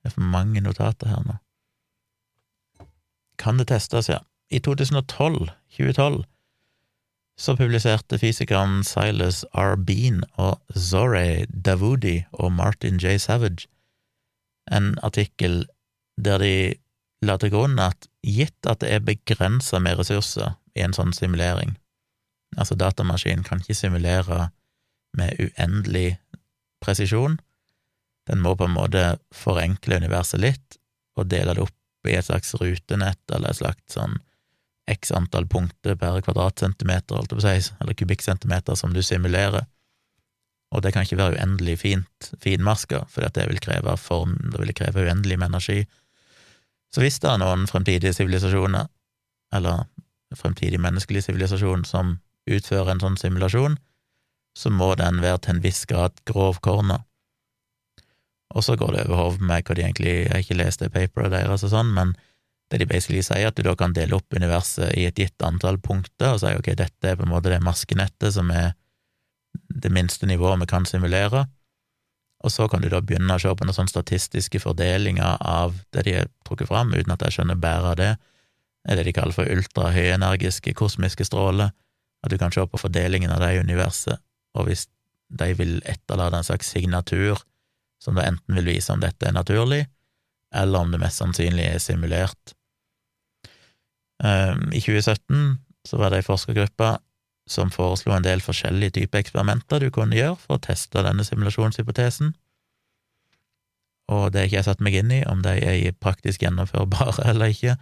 [0.00, 1.36] Det er for mange notater her nå.
[3.40, 4.22] Kan det testes, ja.
[4.50, 6.24] I 2012, 2012,
[7.36, 9.74] så publiserte fysikeren Silas R.
[9.76, 13.18] Bean og Zore Davoudi og Martin J.
[13.18, 13.66] Savage
[14.72, 15.64] en artikkel
[16.24, 16.54] der de
[17.24, 21.76] la til grunn at gitt at det er begrensa med ressurser i en sånn simulering,
[22.56, 24.48] altså datamaskinen kan ikke simulere
[25.14, 26.16] med uendelig
[26.82, 27.38] presisjon,
[28.28, 29.04] den må på en måte
[29.34, 30.78] forenkle universet litt
[31.18, 34.18] og dele det opp i et slags rutenett eller et slags sånn
[34.90, 39.64] x antall punkter per kvadratcentimeter, holdt jeg på å si, eller kubikkcentimeter som du simulerer,
[40.74, 44.74] og det kan ikke være uendelig fint finmaska, for det vil kreve form, det vil
[44.76, 45.84] kreve uendelig med energi,
[46.94, 48.86] så hvis det er noen fremtidige sivilisasjoner,
[49.54, 49.82] eller
[50.38, 53.74] fremtidig menneskelig sivilisasjon, som utfører en sånn simulasjon,
[54.54, 57.00] så må den være til en viss grad grovkorna.
[58.54, 60.92] Og så går det over hodet meg hva de egentlig Jeg har ikke lest det
[60.94, 62.14] paperet deres og sånn, men
[62.70, 65.80] det de basically sier, at du da kan dele opp universet i et gitt antall
[65.82, 68.72] punkter, og si ok, dette er på en måte det maskenettet som er
[69.68, 71.44] det minste nivået vi kan simulere,
[72.44, 76.04] og så kan du da begynne å se på noen sånne statistiske fordelinger av det
[76.04, 78.12] de har trukket fram, uten at jeg skjønner bæret av det,
[78.84, 81.70] Det er det de kaller for ultrahøyenergiske kosmiske stråler,
[82.20, 84.20] at du kan se på fordelingen av det i universet,
[84.52, 84.88] og hvis
[85.32, 87.40] de vil etterlate en slags signatur
[88.02, 89.86] som da enten vil vise om dette er naturlig,
[90.54, 92.52] eller om det mest sannsynlig er simulert.
[94.20, 95.56] Um, I 2017
[95.88, 96.92] så var det ei forskergruppe
[97.50, 102.32] som foreslo en del forskjellige typer eksperimenter du kunne gjøre for å teste denne simulasjonshypotesen,
[104.12, 107.52] og det har ikke jeg satt meg inn i, om de er praktisk gjennomførbare eller
[107.54, 107.76] ikke,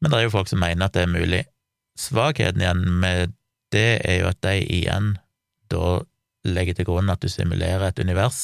[0.00, 1.42] men det er jo folk som mener at det er mulig.
[2.00, 3.34] Svakheten igjen med
[3.74, 5.14] det er jo at de igjen
[5.70, 6.00] da
[6.48, 8.40] legger til grunn at du simulerer et univers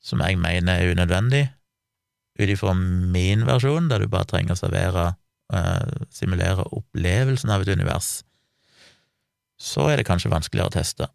[0.00, 1.42] som jeg mener er unødvendig,
[2.40, 5.02] ut ifra min versjon, der du bare trenger å servere,
[5.52, 8.22] uh, simulere opplevelsen av et univers
[9.60, 11.10] så er det kanskje vanskeligere å teste.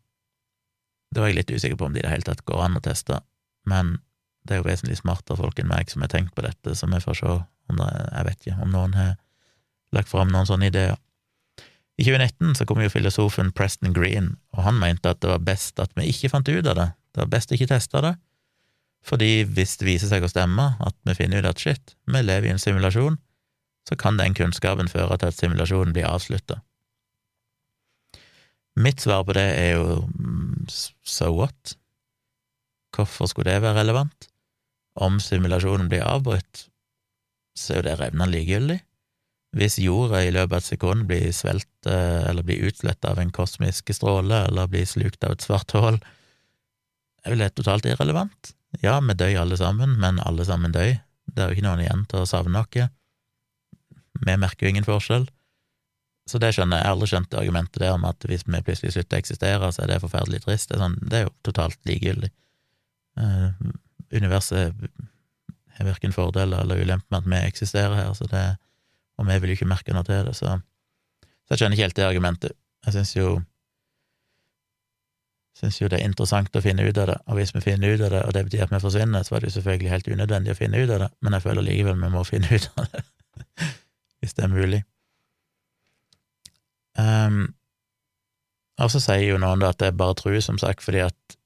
[1.11, 2.83] Det var jeg litt usikker på om det i det hele tatt går an å
[2.83, 3.21] teste,
[3.69, 3.97] men
[4.45, 6.99] Det er jo vesentlig smartere folk enn meg som har tenkt på dette, så vi
[7.01, 9.15] får se om det Jeg vet ikke om noen har
[9.91, 10.99] lagt fram noen sånne ideer.
[11.97, 15.79] I 2019 så kom jo filosofen Preston Green, og han mente at det var best
[15.79, 16.87] at vi ikke fant ut av det.
[17.15, 18.13] Det var best å ikke teste det,
[19.05, 22.49] fordi hvis det viser seg å stemme, at vi finner ut at shit, vi lever
[22.49, 23.17] i en simulasjon,
[23.89, 26.59] så kan den kunnskapen føre til at simulasjonen blir avslutta.
[28.75, 31.75] Mitt svar på det er jo mm, so what?
[32.95, 34.27] Hvorfor skulle det være relevant?
[34.95, 36.67] Om simulasjonen blir avbrutt,
[37.55, 38.77] så er jo det revnende likegyldig.
[39.55, 43.91] Hvis jorda i løpet av et sekund blir svelt eller blir utsletta av en kosmisk
[43.95, 45.99] stråle eller blir slukt av et svart hull,
[47.23, 48.51] er vel det totalt irrelevant.
[48.83, 50.97] Ja, vi dør alle sammen, men alle sammen dør.
[51.31, 52.89] Det er jo ikke noen igjen til å savne noe.
[54.25, 55.29] Vi merker jo ingen forskjell.
[56.25, 56.83] Så det skjønner jeg.
[56.83, 59.71] Jeg har aldri skjønt det argumentet der om at hvis vi plutselig slutter å eksistere,
[59.71, 60.71] så er det forferdelig trist.
[60.71, 62.31] Det er, sånn, det er jo totalt likegyldig.
[63.19, 63.51] Uh,
[64.15, 64.73] universet
[65.77, 68.45] har verken fordeler eller ulemper med at vi eksisterer her, så det,
[69.19, 70.55] og vi vil jo ikke merke noe til det, så,
[71.45, 72.57] så jeg skjønner ikke helt det argumentet.
[72.87, 73.35] Jeg syns jo
[75.55, 78.01] syns jo det er interessant å finne ut av det, og hvis vi finner ut
[78.03, 80.51] av det, og det betyr at vi forsvinner, så er det jo selvfølgelig helt unødvendig
[80.51, 83.05] å finne ut av det, men jeg føler likevel vi må finne ut av det,
[84.19, 84.81] hvis det er mulig.
[86.99, 87.53] Um,
[88.81, 91.37] og så sier jo noen da at det er bare tru, som sagt, fordi at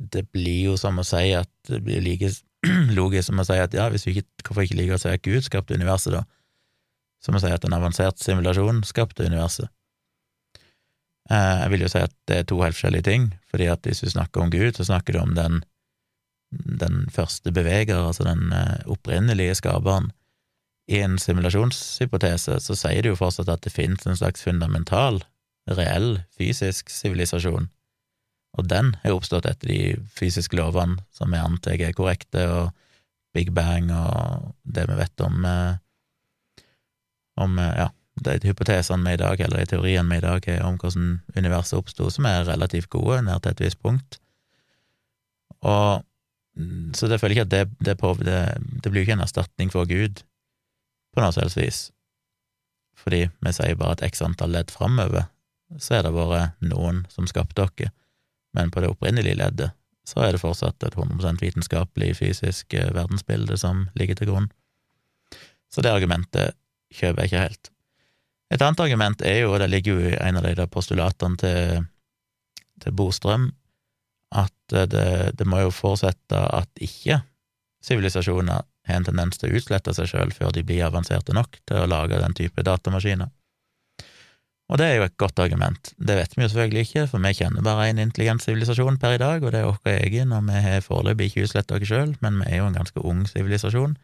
[0.00, 2.30] det blir jo som å si at det blir like
[2.98, 5.24] logisk som å si at ja, hvis vi ikke, hvorfor ikke liker å si at
[5.26, 6.24] Gud skapte universet, da?
[7.20, 9.68] Som å si at en avansert simulasjon skapte universet.
[11.30, 14.02] Eh, jeg vil jo si at det er to helt forskjellige ting, fordi at hvis
[14.04, 15.60] du snakker om Gud, så snakker du om den,
[16.50, 20.10] den første beveger, altså den eh, opprinnelige skaperen.
[20.90, 25.20] I en simulasjonshypotese så sier det jo fortsatt at det finnes en slags fundamental,
[25.70, 27.68] reell, fysisk sivilisasjon,
[28.58, 29.82] og den er oppstått etter de
[30.16, 32.72] fysiske lovene som vi antar er korrekte, og
[33.36, 35.78] Big Bang og det vi vet om eh,
[37.40, 37.86] om ja,
[38.24, 41.78] de hypotesene vi i dag, eller de teoriene vi i dag har om hvordan universet
[41.78, 44.20] oppsto, som er relativt gode nær til et visst punkt.
[45.60, 46.04] Og
[46.92, 49.86] Så det føler ikke at det, det, på, det, det blir ikke en erstatning for
[49.88, 50.20] Gud
[51.14, 51.80] på noe selvs vis,
[53.00, 55.28] fordi vi sier bare at x antall ledd framover,
[55.78, 57.92] så er det bare noen som skapte dere,
[58.56, 59.76] men på det opprinnelige leddet
[60.10, 64.48] så er det fortsatt et 100% vitenskapelig, fysisk eh, verdensbilde som ligger til grunn.
[65.70, 66.56] Så det argumentet
[66.90, 67.70] kjøper jeg ikke helt.
[68.50, 71.38] Et annet argument er jo, og det ligger jo i en av de der postulatene
[71.38, 71.84] til,
[72.82, 73.50] til Bostrøm,
[74.34, 77.20] at det, det, må jo fortsette at ikke
[77.82, 81.82] sivilisasjoner har en tendens til å utslette seg sjøl før de blir avanserte nok til
[81.82, 83.30] å lage den type datamaskiner.
[84.70, 85.90] Og det er jo et godt argument.
[85.98, 89.22] Det vet vi jo selvfølgelig ikke, for vi kjenner bare en intelligent sivilisasjon per i
[89.22, 92.38] dag, og det er vår egen, og vi har foreløpig ikke utsletta oss sjøl, men
[92.38, 93.96] vi er jo en ganske ung sivilisasjon.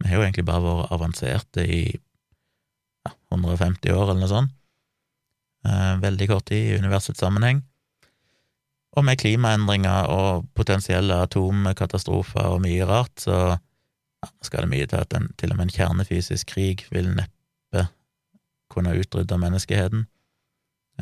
[0.00, 1.82] Vi har jo egentlig bare vært avanserte i
[3.34, 4.56] 150 år, eller noe sånt.
[5.68, 7.60] Eh, veldig kort tid i universets sammenheng.
[8.94, 13.56] Og med klimaendringer og potensielle atomkatastrofer og mye rart, så ja,
[14.44, 17.86] skal det mye til at en, til og med en kjernefysisk krig vil neppe
[18.72, 20.06] kunne utrydde menneskeheten,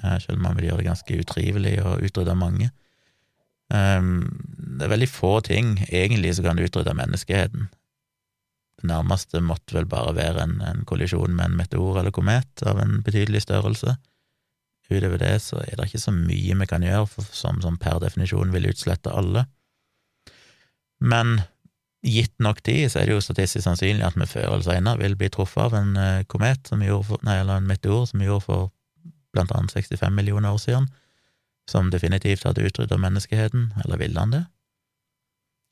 [0.03, 2.71] eh, selv om man vil gjøre det ganske utrivelig å utrydde mange.
[3.73, 4.27] Um,
[4.77, 7.71] det er veldig få ting egentlig som kan utrydde menneskeheten.
[8.83, 12.83] Det nærmeste måtte vel bare være en, en kollisjon med en meteor eller komet av
[12.83, 13.97] en betydelig størrelse.
[14.91, 18.03] Utover det så er det ikke så mye vi kan gjøre for, som, som per
[18.03, 19.47] definisjon vil utslette alle.
[21.01, 21.41] Men
[22.03, 25.15] gitt nok tid, så er det jo statistisk sannsynlig at vi før eller senere vil
[25.19, 28.27] bli truffet av en uh, komet, som gjorde for, nei, eller en meteor, som vi
[28.27, 28.73] gjorde for
[29.33, 30.89] blant annet 65 millioner år siden,
[31.71, 34.43] som definitivt hadde utrydda menneskeheten, eller ville han det?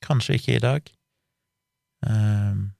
[0.06, 0.92] Kanskje ikke i dag.
[2.06, 2.70] Uh,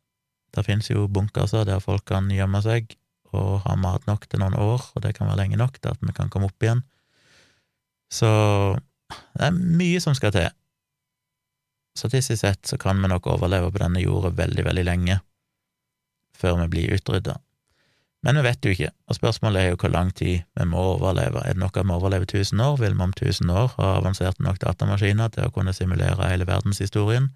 [0.55, 2.95] det finnes jo bunkerser der folk kan gjemme seg
[3.31, 6.01] og ha mat nok til noen år, og det kan være lenge nok til at
[6.03, 6.83] vi kan komme opp igjen.
[8.11, 8.31] Så
[9.11, 10.49] det er mye som skal til.
[12.01, 15.21] Statistisk sett så kan vi nok overleve på denne jorda veldig, veldig lenge
[16.41, 17.35] før vi blir utrydda.
[18.25, 21.43] Men vi vet jo ikke, og spørsmålet er jo hvor lang tid vi må overleve.
[21.45, 22.81] Er det at vi overlever 1000 år?
[22.81, 27.31] Vil vi om 1000 år ha avanserte nok datamaskiner til å kunne simulere hele verdenshistorien?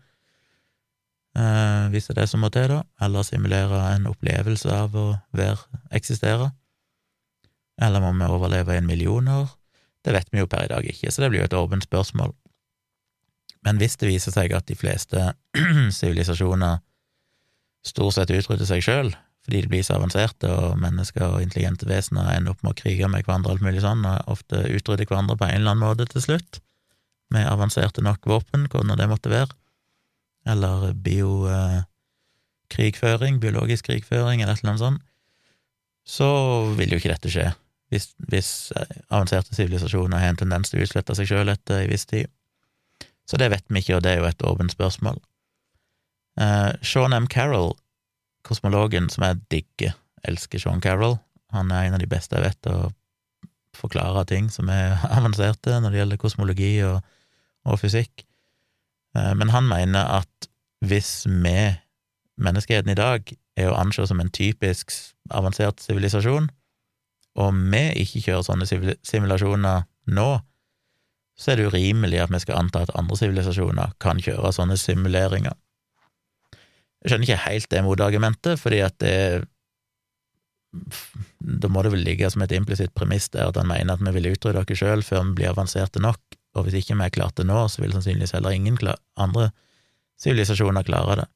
[1.39, 5.07] eh, hvis det er det som må til, da, eller simulere en opplevelse av å
[5.37, 6.53] være, eksistere.
[7.83, 9.51] Eller må vi overleve i en million år?
[10.05, 12.35] Det vet vi jo per i dag ikke, så det blir jo et åpent spørsmål.
[13.65, 15.31] Men hvis det viser seg at de fleste
[15.99, 16.83] sivilisasjoner
[17.85, 19.11] stort sett utrydder seg sjøl,
[19.45, 23.09] fordi de blir så avanserte, og mennesker og intelligente vesener ender opp med å krige
[23.13, 26.23] med hverandre alt mulig sånn, og ofte utrydder hverandre på en eller annen måte til
[26.25, 26.53] slutt,
[27.35, 29.53] med avanserte nok våpen, hvordan det måtte være,
[30.49, 35.03] eller biokrigføring, biologisk krigføring, eller et eller annet sånt,
[36.05, 36.29] så
[36.77, 37.49] vil jo ikke dette skje.
[37.93, 38.51] Hvis, hvis
[39.09, 42.27] avanserte sivilisasjoner har en tendens til å utslette seg sjøl etter ei viss tid.
[43.31, 45.21] Så det vet vi ikke, og det er jo et åpent spørsmål.
[46.41, 47.29] Eh, Sean M.
[47.31, 47.73] Carroll,
[48.45, 49.95] kosmologen som jeg digger,
[50.29, 51.17] elsker Sean Carroll.
[51.55, 52.91] Han er en av de beste jeg vet å
[53.75, 57.01] forklare ting som er avanserte når det gjelder kosmologi og,
[57.65, 58.27] og fysikk.
[59.17, 60.51] Eh, men han mener at
[60.85, 61.57] hvis vi,
[62.37, 64.93] menneskeheten i dag, er å anse som en typisk
[65.33, 66.51] avansert sivilisasjon,
[67.39, 70.29] og vi ikke kjører sånne simulasjoner nå,
[71.39, 75.57] så er det urimelig at vi skal anta at andre sivilisasjoner kan kjøre sånne simuleringer.
[77.03, 79.17] Jeg skjønner ikke helt det motargumentet, fordi at det
[80.75, 84.11] Da må det vel ligge som et implisitt premiss der at han mener at vi
[84.17, 86.19] vil utrydde oss sjøl før vi blir avanserte nok,
[86.59, 88.79] og hvis ikke vi er klart det nå, så vil sannsynligvis heller ingen
[89.15, 89.53] andre
[90.19, 91.29] sivilisasjoner klare det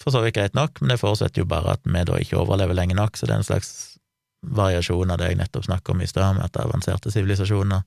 [0.00, 2.76] for så vidt greit nok, men det forutsetter jo bare at vi da ikke overlever
[2.76, 3.72] lenge nok, så det er en slags
[4.44, 7.84] variasjon av det jeg nettopp snakket om i stad, med at avanserte sivilisasjoner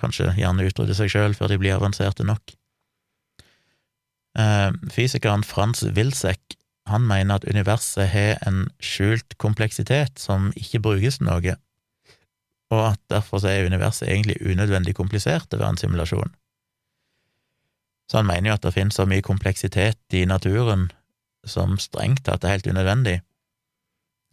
[0.00, 2.54] kanskje gjerne utrydde seg sjøl før de blir avanserte nok.
[4.38, 6.56] Eh, fysikeren Frans Wilsek
[6.90, 11.56] han mener at universet har en skjult kompleksitet som ikke brukes til noe,
[12.70, 16.34] og at derfor er universet egentlig unødvendig komplisert til å være en simulasjon.
[18.10, 20.88] Så han mener jo at det finnes så mye kompleksitet i naturen
[21.46, 23.20] som strengt tatt er helt unødvendig.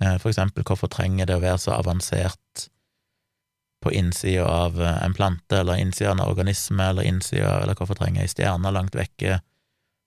[0.01, 2.41] Eh, for eksempel, hvorfor trenger det å være så avansert
[3.87, 7.95] på innsida av eh, en plante, eller innsida av en organisme, eller innsida Eller hvorfor
[7.95, 9.39] trenger ei stjerne langt vekke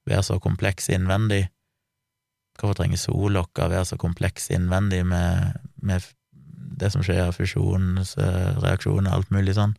[0.09, 1.47] være så kompleks innvendig?
[2.61, 6.05] Hvorfor trenger sollokka være så kompleks innvendig med, med
[6.81, 9.77] det som skjer fusjonsreaksjoner og alt mulig sånn?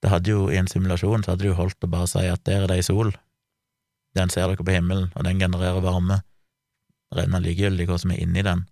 [0.00, 2.44] Det hadde jo I en simulasjon så hadde det jo holdt å bare si at
[2.46, 3.10] der er det ei sol,
[4.16, 6.22] den ser dere på himmelen, og den genererer varme.
[7.14, 8.64] Rennende likegyldig hva som er inni den.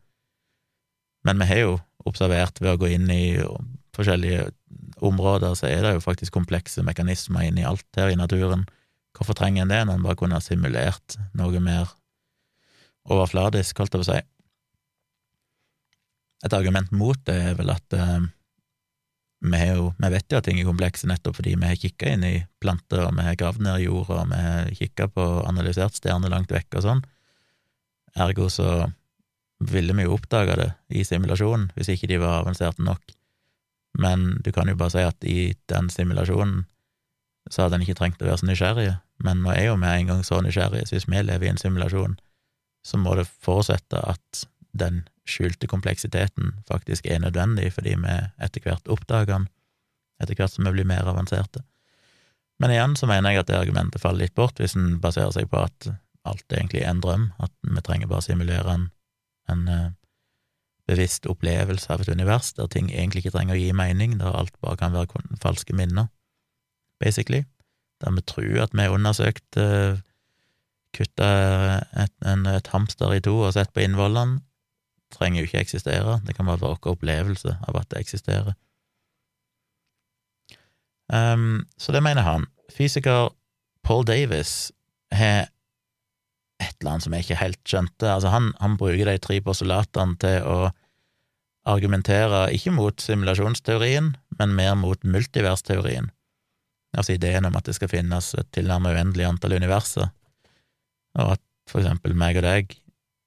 [1.27, 1.75] Men vi har jo
[2.07, 3.37] observert ved å gå inn i
[3.99, 4.49] forskjellige
[5.05, 8.65] områder, så er det jo faktisk komplekse mekanismer inni alt her i naturen.
[9.17, 11.91] Hvorfor trenger en det når en bare kunne ha simulert noe mer
[13.09, 14.19] overfladisk, holdt jeg på å si?
[16.47, 18.29] Et argument mot det er vel at eh,
[19.39, 22.25] vi, jo, vi, vet jo at ting er komplekse nettopp fordi vi har kikka inn
[22.27, 25.99] i planter, og vi har gravd ned i jorda, og vi har kikka på analysert
[25.99, 27.05] stjerner langt vekk og sånn.
[28.19, 28.89] Ergo så
[29.59, 33.18] ville vi jo oppdaga det i simulasjonen, hvis ikke de var avanserte nok.
[33.97, 36.67] Men du kan jo bare si at i den simulasjonen
[37.49, 38.91] så hadde en ikke trengt å være så nysgjerrig,
[39.25, 41.61] men nå er jo vi en gang så nysgjerrige, så hvis vi lever i en
[41.61, 42.19] simulasjon,
[42.85, 44.43] så må det forutsette at
[44.79, 49.49] den skjulte kompleksiteten faktisk er nødvendig, fordi vi etter hvert oppdager den,
[50.23, 51.65] etter hvert som vi blir mer avanserte.
[52.59, 55.51] Men igjen så mener jeg at det argumentet faller litt bort, hvis en baserer seg
[55.51, 55.91] på at
[56.29, 58.89] alt egentlig er en drøm, at vi trenger bare å simulere en,
[59.53, 59.91] en uh,
[60.89, 64.55] bevisst opplevelse av et univers der ting egentlig ikke trenger å gi mening, der alt
[64.65, 66.09] bare kan være falske minner,
[67.03, 67.45] basically,
[68.03, 70.01] der vi tror at vi har undersøkt uh,
[70.97, 71.29] kutta
[72.05, 74.41] et, et hamster i to og sett på innvollene,
[75.13, 78.57] trenger jo ikke eksistere, det kan bare være vår opplevelse av at det eksisterer.
[81.09, 82.45] Um, så det mener han.
[82.69, 83.31] Fysiker
[83.83, 84.73] Paul Davis
[85.13, 85.49] har
[86.59, 88.11] et eller annet som jeg ikke helt skjønte.
[88.11, 90.59] Altså, han, han bruker de tre postulatene til å
[91.69, 96.11] argumentere ikke mot simulasjonsteorien, men mer mot multiversteorien.
[96.97, 100.09] Altså ideen om at det skal finnes et tilnærmet uendelig antall universer,
[101.19, 102.79] og at for eksempel meg og deg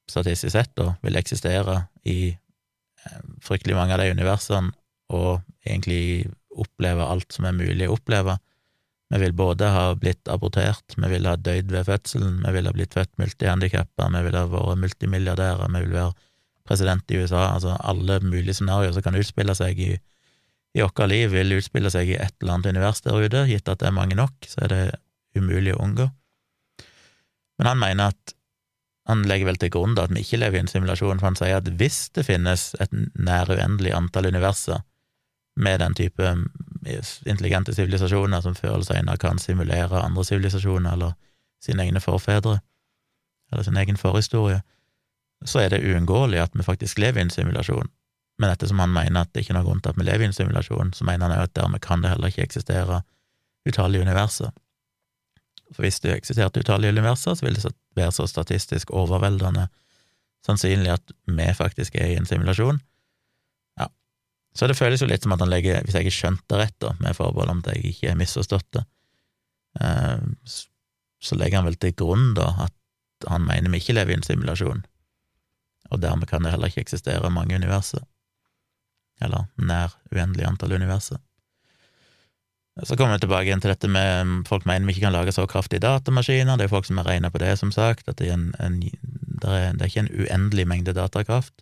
[0.10, 4.74] statistisk sett, da, vil eksistere i eh, fryktelig mange av de universene,
[5.12, 8.38] og egentlig oppleve alt som er mulig å oppleve.
[9.12, 12.72] Vi vil både ha blitt abortert, vi vil ha dødd ved fødselen, vi vil ha
[12.76, 16.14] blitt født multihandikappa, vi vil ha vært multimilliardærer, vi vil være
[16.68, 19.90] president i USA, altså alle mulige scenarioer som kan utspille seg i,
[20.78, 23.82] i vårt liv, vil utspille seg i et eller annet univers der ute, gitt at
[23.82, 24.84] det er mange nok, så er det
[25.36, 26.08] umulig å unngå.
[27.60, 28.36] Men han mener at
[29.10, 31.40] han legger vel til grunn da at vi ikke lever i en simulasjon, for han
[31.40, 34.86] sier at hvis det finnes et nær uendelig antall universer
[35.60, 36.36] med den type
[37.26, 41.14] intelligente sivilisasjoner som før eller senere kan simulere andre sivilisasjoner eller
[41.62, 42.60] sine egne forfedre,
[43.52, 44.62] eller sin egen forhistorie,
[45.46, 47.90] så er det uunngåelig at vi faktisk lever i en simulasjon.
[48.40, 50.30] Men ettersom han mener at det ikke er noen grunn til at vi lever i
[50.30, 53.02] en simulasjon, så mener han jo at dermed kan det heller ikke eksistere
[53.68, 54.50] utallige universer.
[55.72, 59.68] For hvis det eksisterte utallige universer, så vil det være så statistisk overveldende
[60.46, 62.82] sannsynlig at vi faktisk er i en simulasjon.
[64.56, 66.92] Så det føles jo litt som at han legger, hvis jeg ikke skjønte rett, da,
[67.00, 68.84] med forbehold om at jeg ikke har misforstått det,
[69.80, 70.24] eh,
[71.22, 72.76] så legger han vel til grunn da at
[73.30, 74.84] han mener vi ikke lever i en simulasjon,
[75.92, 78.04] og dermed kan det heller ikke eksistere mange universer,
[79.22, 81.22] eller nær uendelig antall universer.
[82.88, 85.44] Så kommer vi tilbake igjen til dette med folk mener vi ikke kan lage så
[85.50, 88.40] kraftige datamaskiner, det er folk som har regna på det, som sagt, at det er,
[88.40, 91.54] en, en, det, er, det er, ikke en uendelig mengde datakraft,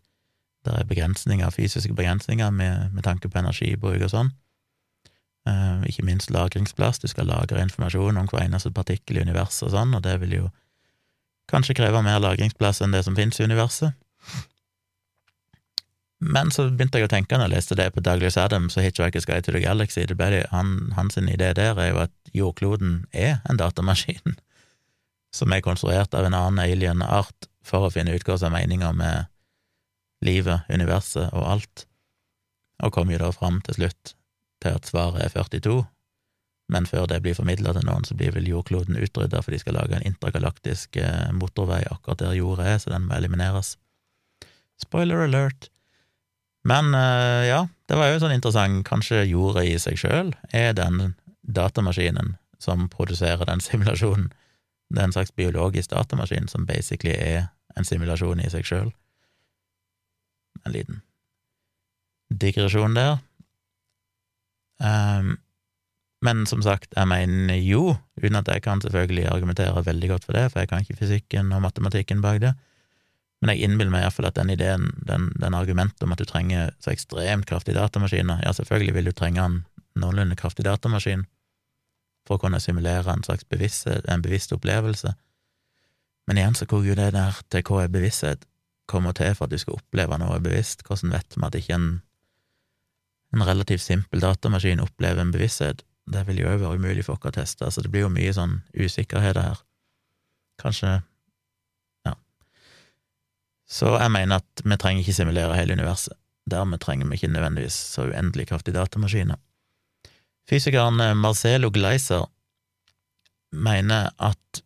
[0.68, 4.32] det er begrensninger, fysiske begrensninger med, med tanke på energibruk og sånn.
[5.48, 9.74] Uh, ikke minst lagringsplass, du skal lagre informasjon om hver eneste partikkel i universet og
[9.78, 10.50] sånn, og det vil jo
[11.50, 13.96] kanskje kreve mer lagringsplass enn det som finnes i universet.
[16.20, 19.26] Men så begynte jeg å tenke når jeg leste det på Douglas Adams og Hitchhiker's
[19.26, 23.40] Guide to the Galaxy, det ble, han, hans idé der er jo at jordkloden er
[23.50, 24.36] en datamaskin
[25.38, 28.68] som er konstruert av en annen alien art for å finne ut hva som er
[28.68, 29.32] meninga med
[30.26, 31.86] livet, universet og alt,
[32.84, 34.14] og kom jo da fram til slutt
[34.64, 35.84] til at svaret er 42,
[36.70, 39.80] men før det blir formidla til noen, så blir vel jordkloden utrydda, for de skal
[39.80, 43.74] lage en intergalaktisk eh, motorvei akkurat der jorda er, så den må elimineres.
[44.80, 45.72] Spoiler alert!
[46.68, 51.16] Men eh, ja, det var jo sånn interessant, kanskje jorda i seg sjøl er den
[51.42, 54.30] datamaskinen som produserer den simulasjonen.
[54.90, 58.92] Det er en slags biologisk datamaskin som basically er en simulasjon i seg sjøl.
[60.66, 61.04] En liten
[62.30, 63.18] digresjon der.
[64.80, 65.38] Um,
[66.22, 70.36] men som sagt, jeg mener jo, uten at jeg kan selvfølgelig argumentere veldig godt for
[70.36, 72.54] det, for jeg kan ikke fysikken og matematikken bak det,
[73.40, 76.74] men jeg innbiller meg iallfall at den ideen, den, den argumentet om at du trenger
[76.84, 79.62] så ekstremt kraftige datamaskiner Ja, selvfølgelig vil du trenge en
[79.96, 81.24] noenlunde kraftig datamaskin
[82.28, 85.16] for å kunne simulere en slags bevissthet, en bevisst opplevelse,
[86.28, 88.44] men igjen så koker jo det der til hva er bevissthet
[88.90, 91.90] kommer til for at du skal oppleve noe bevisst, hvordan vet vi at ikke en,
[93.36, 95.84] en relativt simpel datamaskin opplever en bevissthet?
[96.10, 98.34] Det vil jo òg være umulig for oss å teste, så det blir jo mye
[98.34, 99.62] sånn usikkerhet her.
[100.62, 101.02] Kanskje
[102.08, 102.16] Ja.
[103.70, 106.18] så jeg mener at vi trenger ikke simulere hele universet.
[106.50, 109.38] Dermed trenger vi ikke nødvendigvis så uendelig kraftige datamaskiner.
[110.50, 112.26] Fysikeren eh, Marcelo Gleiser
[113.54, 114.64] mener at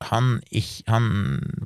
[0.00, 0.40] han,
[0.86, 1.06] han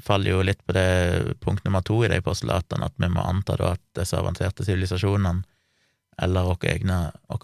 [0.03, 3.57] faller jo litt på det punkt nummer to i de postulatene, at vi må anta
[3.61, 5.45] da at disse avanserte sivilisasjonene,
[6.22, 6.99] eller våre egne,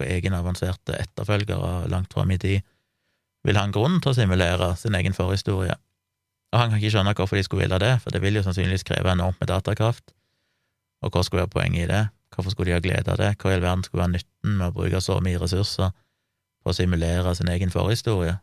[0.06, 2.66] egne avanserte etterfølgere langt fram i tid,
[3.46, 5.74] vil ha en grunn til å simulere sin egen forhistorie.
[6.50, 8.86] Og han kan ikke skjønne hvorfor de skulle ville det, for det vil jo sannsynligvis
[8.86, 10.12] kreve enormt med datakraft.
[11.00, 12.04] Og hva skulle være poenget i det?
[12.34, 13.32] Hvorfor skulle de ha glede av det?
[13.38, 15.94] Hva i all verden skulle være nytten med å bruke så mye ressurser
[16.60, 18.36] på å simulere sin egen forhistorie?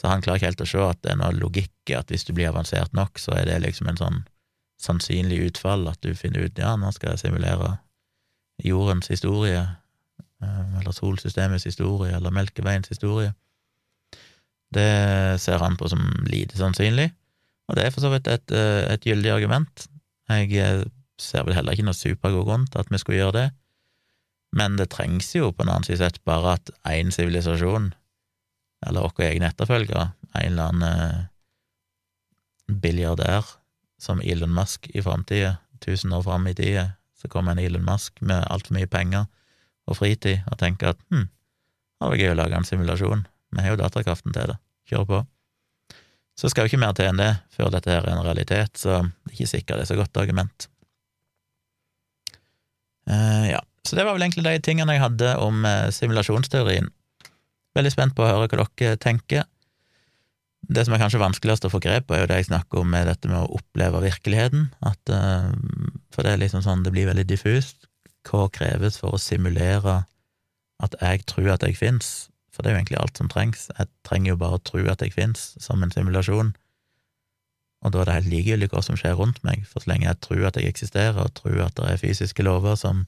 [0.00, 2.24] Så han klarer ikke helt å se at det er noe logikk i at hvis
[2.26, 4.20] du blir avansert nok, så er det liksom en sånn
[4.82, 7.76] sannsynlig utfall, at du finner ut ja, nå skal jeg simulere
[8.62, 9.62] jordens historie,
[10.42, 13.32] eh, eller solsystemets historie, eller Melkeveiens historie.
[14.72, 17.10] Det ser han på som lite sannsynlig,
[17.68, 19.86] og det er for så vidt et, eh, et gyldig argument.
[20.32, 20.84] Jeg eh,
[21.20, 23.48] ser vel heller ikke noe supergod grunn til at vi skulle gjøre det,
[24.56, 27.92] men det trengs jo på en annen side sett bare at én sivilisasjon,
[28.86, 31.28] eller våre egne etterfølgere, en eller annen
[32.66, 33.50] biljardær billiardær
[34.02, 38.18] som Elon Musk i framtida, tusen år fram i tida, så kommer en Elon Musk
[38.20, 39.28] med altfor mye penger
[39.86, 43.74] og fritid og tenker at hm, det var gøy å lage en simulasjon vi har
[43.74, 44.58] jo datakraften til det.
[44.88, 45.18] Kjør på.
[46.40, 49.02] Så skal jo ikke mer til enn det før dette her er en realitet, så
[49.04, 50.68] det er ikke sikkert det er så godt argument.
[53.04, 56.88] Uh, ja, så det var vel egentlig de tingene jeg hadde om uh, simulasjonsteorien.
[57.76, 59.46] Veldig spent på å høre hva dere tenker.
[60.62, 62.92] Det som er kanskje vanskeligst å få grep på, er jo det jeg snakker om
[62.92, 64.68] med dette med å oppleve virkeligheten.
[64.86, 65.50] At, uh,
[66.14, 67.88] for det er liksom sånn, det blir veldig diffust.
[68.28, 70.02] Hva kreves for å simulere
[70.82, 73.68] at jeg tror at jeg fins, for det er jo egentlig alt som trengs.
[73.74, 76.52] Jeg trenger jo bare å tro at jeg finnes, som en simulasjon.
[77.82, 80.20] Og da er det helt likegyldig hva som skjer rundt meg, for så lenge jeg
[80.22, 83.06] tror at jeg eksisterer, og tror at det er fysiske lover som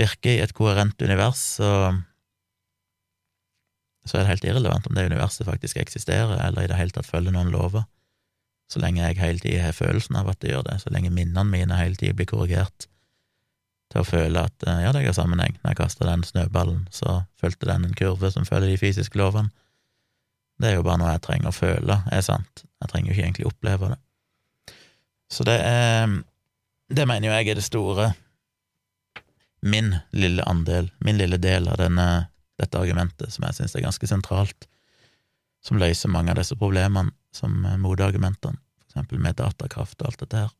[0.00, 1.68] virker i et koherent univers, så,
[4.06, 7.06] så er det helt irrelevant om det universet faktisk eksisterer, eller i det hele tatt
[7.06, 7.84] følger noen lover.
[8.72, 11.44] Så lenge jeg hele tida har følelsen av at det gjør det, så lenge minnene
[11.46, 12.88] mine hele tida blir korrigert,
[13.92, 15.58] til å føle at eh, ja, det har sammenheng.
[15.60, 19.52] Når jeg kasta den snøballen, så fulgte den en kurve som følger de fysiske lovene.
[20.62, 22.64] Det er jo bare noe jeg trenger å føle er sant.
[22.80, 24.00] Jeg trenger jo ikke egentlig oppleve det.
[25.32, 26.20] Så det er
[26.92, 28.10] Det mener jo jeg er det store
[29.62, 32.28] Min lille andel, min lille del av denne,
[32.60, 34.66] dette argumentet, som jeg synes er ganske sentralt,
[35.62, 40.44] som løser mange av disse problemene som motargumentene, for eksempel med datakraft og alt dette
[40.44, 40.52] her.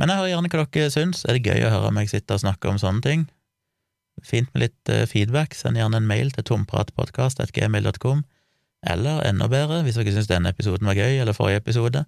[0.00, 1.26] Men jeg hører gjerne hva dere syns.
[1.28, 3.26] Er det gøy å høre meg sitte og snakke om sånne ting?
[4.24, 5.56] Fint med litt uh, feedback.
[5.56, 8.22] Send gjerne en mail til tompratpodkast.gmil.com,
[8.88, 12.06] Eller enda bedre, hvis dere syns denne episoden var gøy, eller forrige episode,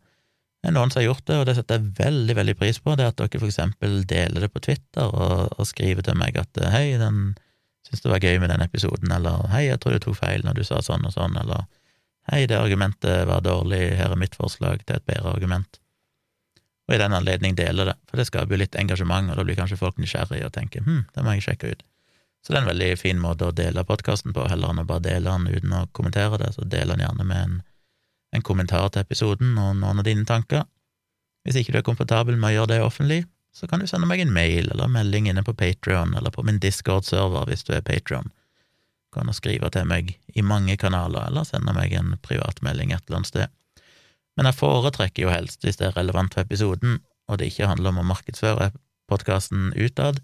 [0.62, 2.94] det er noen som har gjort det, og det setter jeg veldig veldig pris på,
[2.96, 6.60] det at dere for eksempel deler det på Twitter og, og skriver til meg at
[6.70, 7.34] hei, den
[7.92, 10.58] syns det var gøy med den episoden, eller hei, jeg tror du tok feil når
[10.58, 11.66] du sa sånn og sånn, eller
[12.32, 15.78] hei, det argumentet var dårlig, her er mitt forslag til et bedre argument.
[16.88, 19.58] Og i den anledning deler det, for det skaper jo litt engasjement, og da blir
[19.58, 21.84] kanskje folk nysgjerrige og tenker hm, det må jeg sjekke ut.
[22.42, 25.04] Så det er en veldig fin måte å dele podkasten på, heller enn å bare
[25.04, 27.60] dele den uten å kommentere det, så del den gjerne med en,
[28.34, 30.64] en kommentar til episoden og noen av dine tanker.
[31.46, 33.20] Hvis ikke du er komfortabel med å gjøre det offentlig,
[33.52, 36.60] så kan du sende meg en mail eller melding inne på Patrion eller på min
[36.62, 38.30] Discord-server hvis du er Patrion.
[38.32, 43.20] Du kan skrive til meg i mange kanaler, eller sende meg en privatmelding et eller
[43.20, 43.52] annet sted.
[44.36, 47.92] Men jeg foretrekker jo helst, hvis det er relevant for episoden, og det ikke handler
[47.92, 48.70] om å markedsføre
[49.12, 50.22] podkasten utad,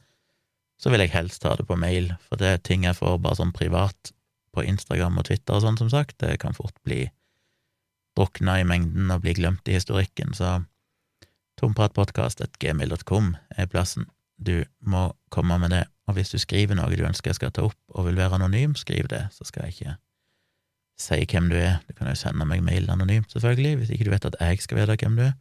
[0.80, 3.40] så vil jeg helst ha det på mail, for det er ting jeg får bare
[3.40, 4.12] sånn privat
[4.56, 6.16] på Instagram og Twitter og sånn, som sagt.
[6.22, 7.04] Det kan fort bli
[8.16, 10.62] drukna i mengden og bli glemt i historikken, så
[11.58, 14.08] tompratpodkast.gmail.com er plassen.
[14.38, 17.66] Du må komme med det, og hvis du skriver noe du ønsker jeg skal ta
[17.66, 19.96] opp og vil være anonym, skriv det, så skal jeg ikke
[20.98, 21.80] si hvem du er.
[21.88, 24.80] Du kan jo sende meg mail anonymt, selvfølgelig, hvis ikke du vet at jeg skal
[24.80, 25.34] vite hvem du er.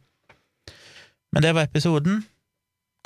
[1.32, 2.24] Men det var episoden.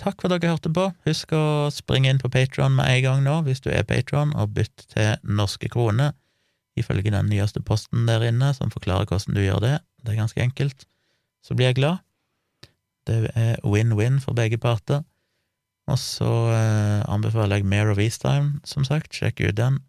[0.00, 0.88] Takk for at dere hørte på.
[1.06, 4.54] Husk å springe inn på Patron med en gang nå, hvis du er patron, og
[4.56, 6.14] bytt til norske kroner,
[6.78, 9.74] ifølge den nyeste posten der inne, som forklarer hvordan du gjør det.
[10.02, 10.86] Det er ganske enkelt.
[11.44, 12.00] Så blir jeg glad.
[13.06, 15.02] Det er win-win for begge parter.
[15.90, 19.80] Og så eh, anbefaler jeg Mare of Eastime, som sagt, sjekk ut den.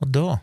[0.00, 0.38] Og da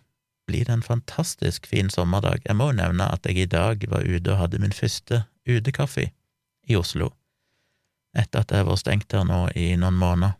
[0.47, 2.43] blir det en fantastisk fin sommerdag.
[2.45, 6.09] Jeg må jo nevne at jeg i dag var ute og hadde min første utekaffe
[6.67, 7.13] i Oslo,
[8.15, 10.35] etter at jeg vært stengt her nå i noen måneder.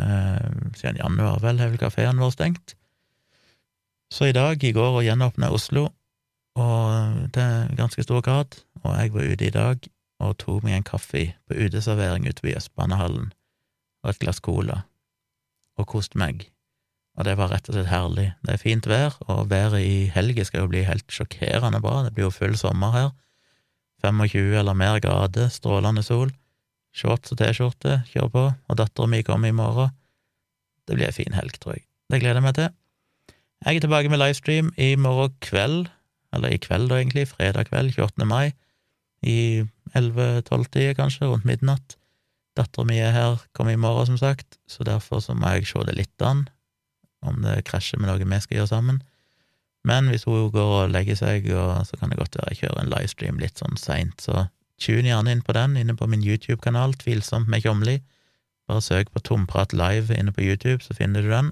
[0.00, 2.76] Eh, siden januar, vel, har vel kafeen vært stengt.
[4.12, 5.90] Så i dag, i går, og gjenåpna Oslo,
[6.58, 9.88] og til ganske stor grad, og jeg var ute i dag
[10.22, 13.32] og tok meg en kaffe på uteservering ute ved Østbanehallen
[14.02, 14.82] og et glass cola,
[15.78, 16.48] og koste meg,
[17.16, 18.32] og det var rett og slett herlig.
[18.42, 22.14] Det er fint vær, og været i helga skal jo bli helt sjokkerende bra, det
[22.16, 23.10] blir jo full sommer her,
[24.02, 26.32] 25 eller mer grader, strålende sol,
[26.92, 29.94] shorts og T-skjorte, kjør på, og dattera mi kommer i morgen.
[30.88, 31.86] Det blir ei en fin helg, tror jeg.
[32.10, 32.72] Det gleder jeg meg til.
[33.62, 35.86] Jeg er tilbake med livestream i morgen kveld
[36.32, 38.26] eller i kveld da, egentlig, fredag kveld, 28.
[38.28, 38.52] mai,
[39.22, 39.62] i
[39.94, 41.96] 11-12-tida, kanskje, rundt midnatt.
[42.58, 45.84] Dattera mi er her, kommer i morgen, som sagt, så derfor så må jeg se
[45.88, 46.46] det litt an,
[47.22, 49.02] om det krasjer med noe vi skal gjøre sammen.
[49.88, 52.82] Men hvis hun går og legger seg, og så kan det godt være jeg kjører
[52.82, 54.46] en livestream litt sånn seint, så
[54.82, 57.98] tune gjerne inn på den, inne på min YouTube-kanal, Tvilsomt med Tjomli.
[58.70, 61.50] Bare søk på Tomprat live inne på YouTube, så finner du den.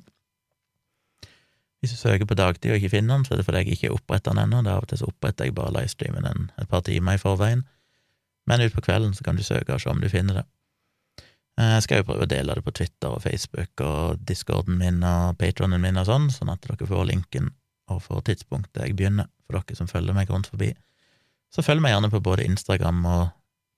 [1.80, 3.88] Hvis du søker på dagtid og ikke finner den, så er det fordi jeg ikke
[3.88, 4.60] har oppretta den ennå.
[4.68, 7.64] Av og til så oppretter jeg bare livestreamen en, et par timer i forveien.
[8.48, 10.44] Men utpå kvelden så kan du søke og se om du finner det.
[11.60, 15.00] Eh, jeg skal jo prøve å dele det på Twitter og Facebook og discorden min
[15.06, 17.50] og patronen min og sånn, sånn at dere får linken
[17.90, 20.72] og får tidspunktet jeg begynner, for dere som følger meg rundt forbi.
[21.50, 23.24] Så følg meg gjerne på både Instagram og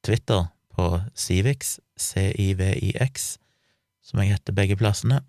[0.05, 3.37] Twitter på Civix, C-I-V-I-X,
[4.05, 5.23] som jeg heter begge plassene.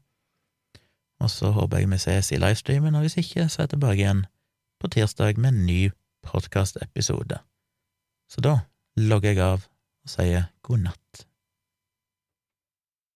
[1.24, 4.02] Og så håper jeg vi ses i livestreamen, og hvis ikke, så er jeg tilbake
[4.02, 4.26] igjen
[4.82, 5.82] på tirsdag med en ny
[6.24, 7.40] podkastepisode.
[8.30, 8.58] Så da
[9.00, 11.24] logger jeg av og sier god natt.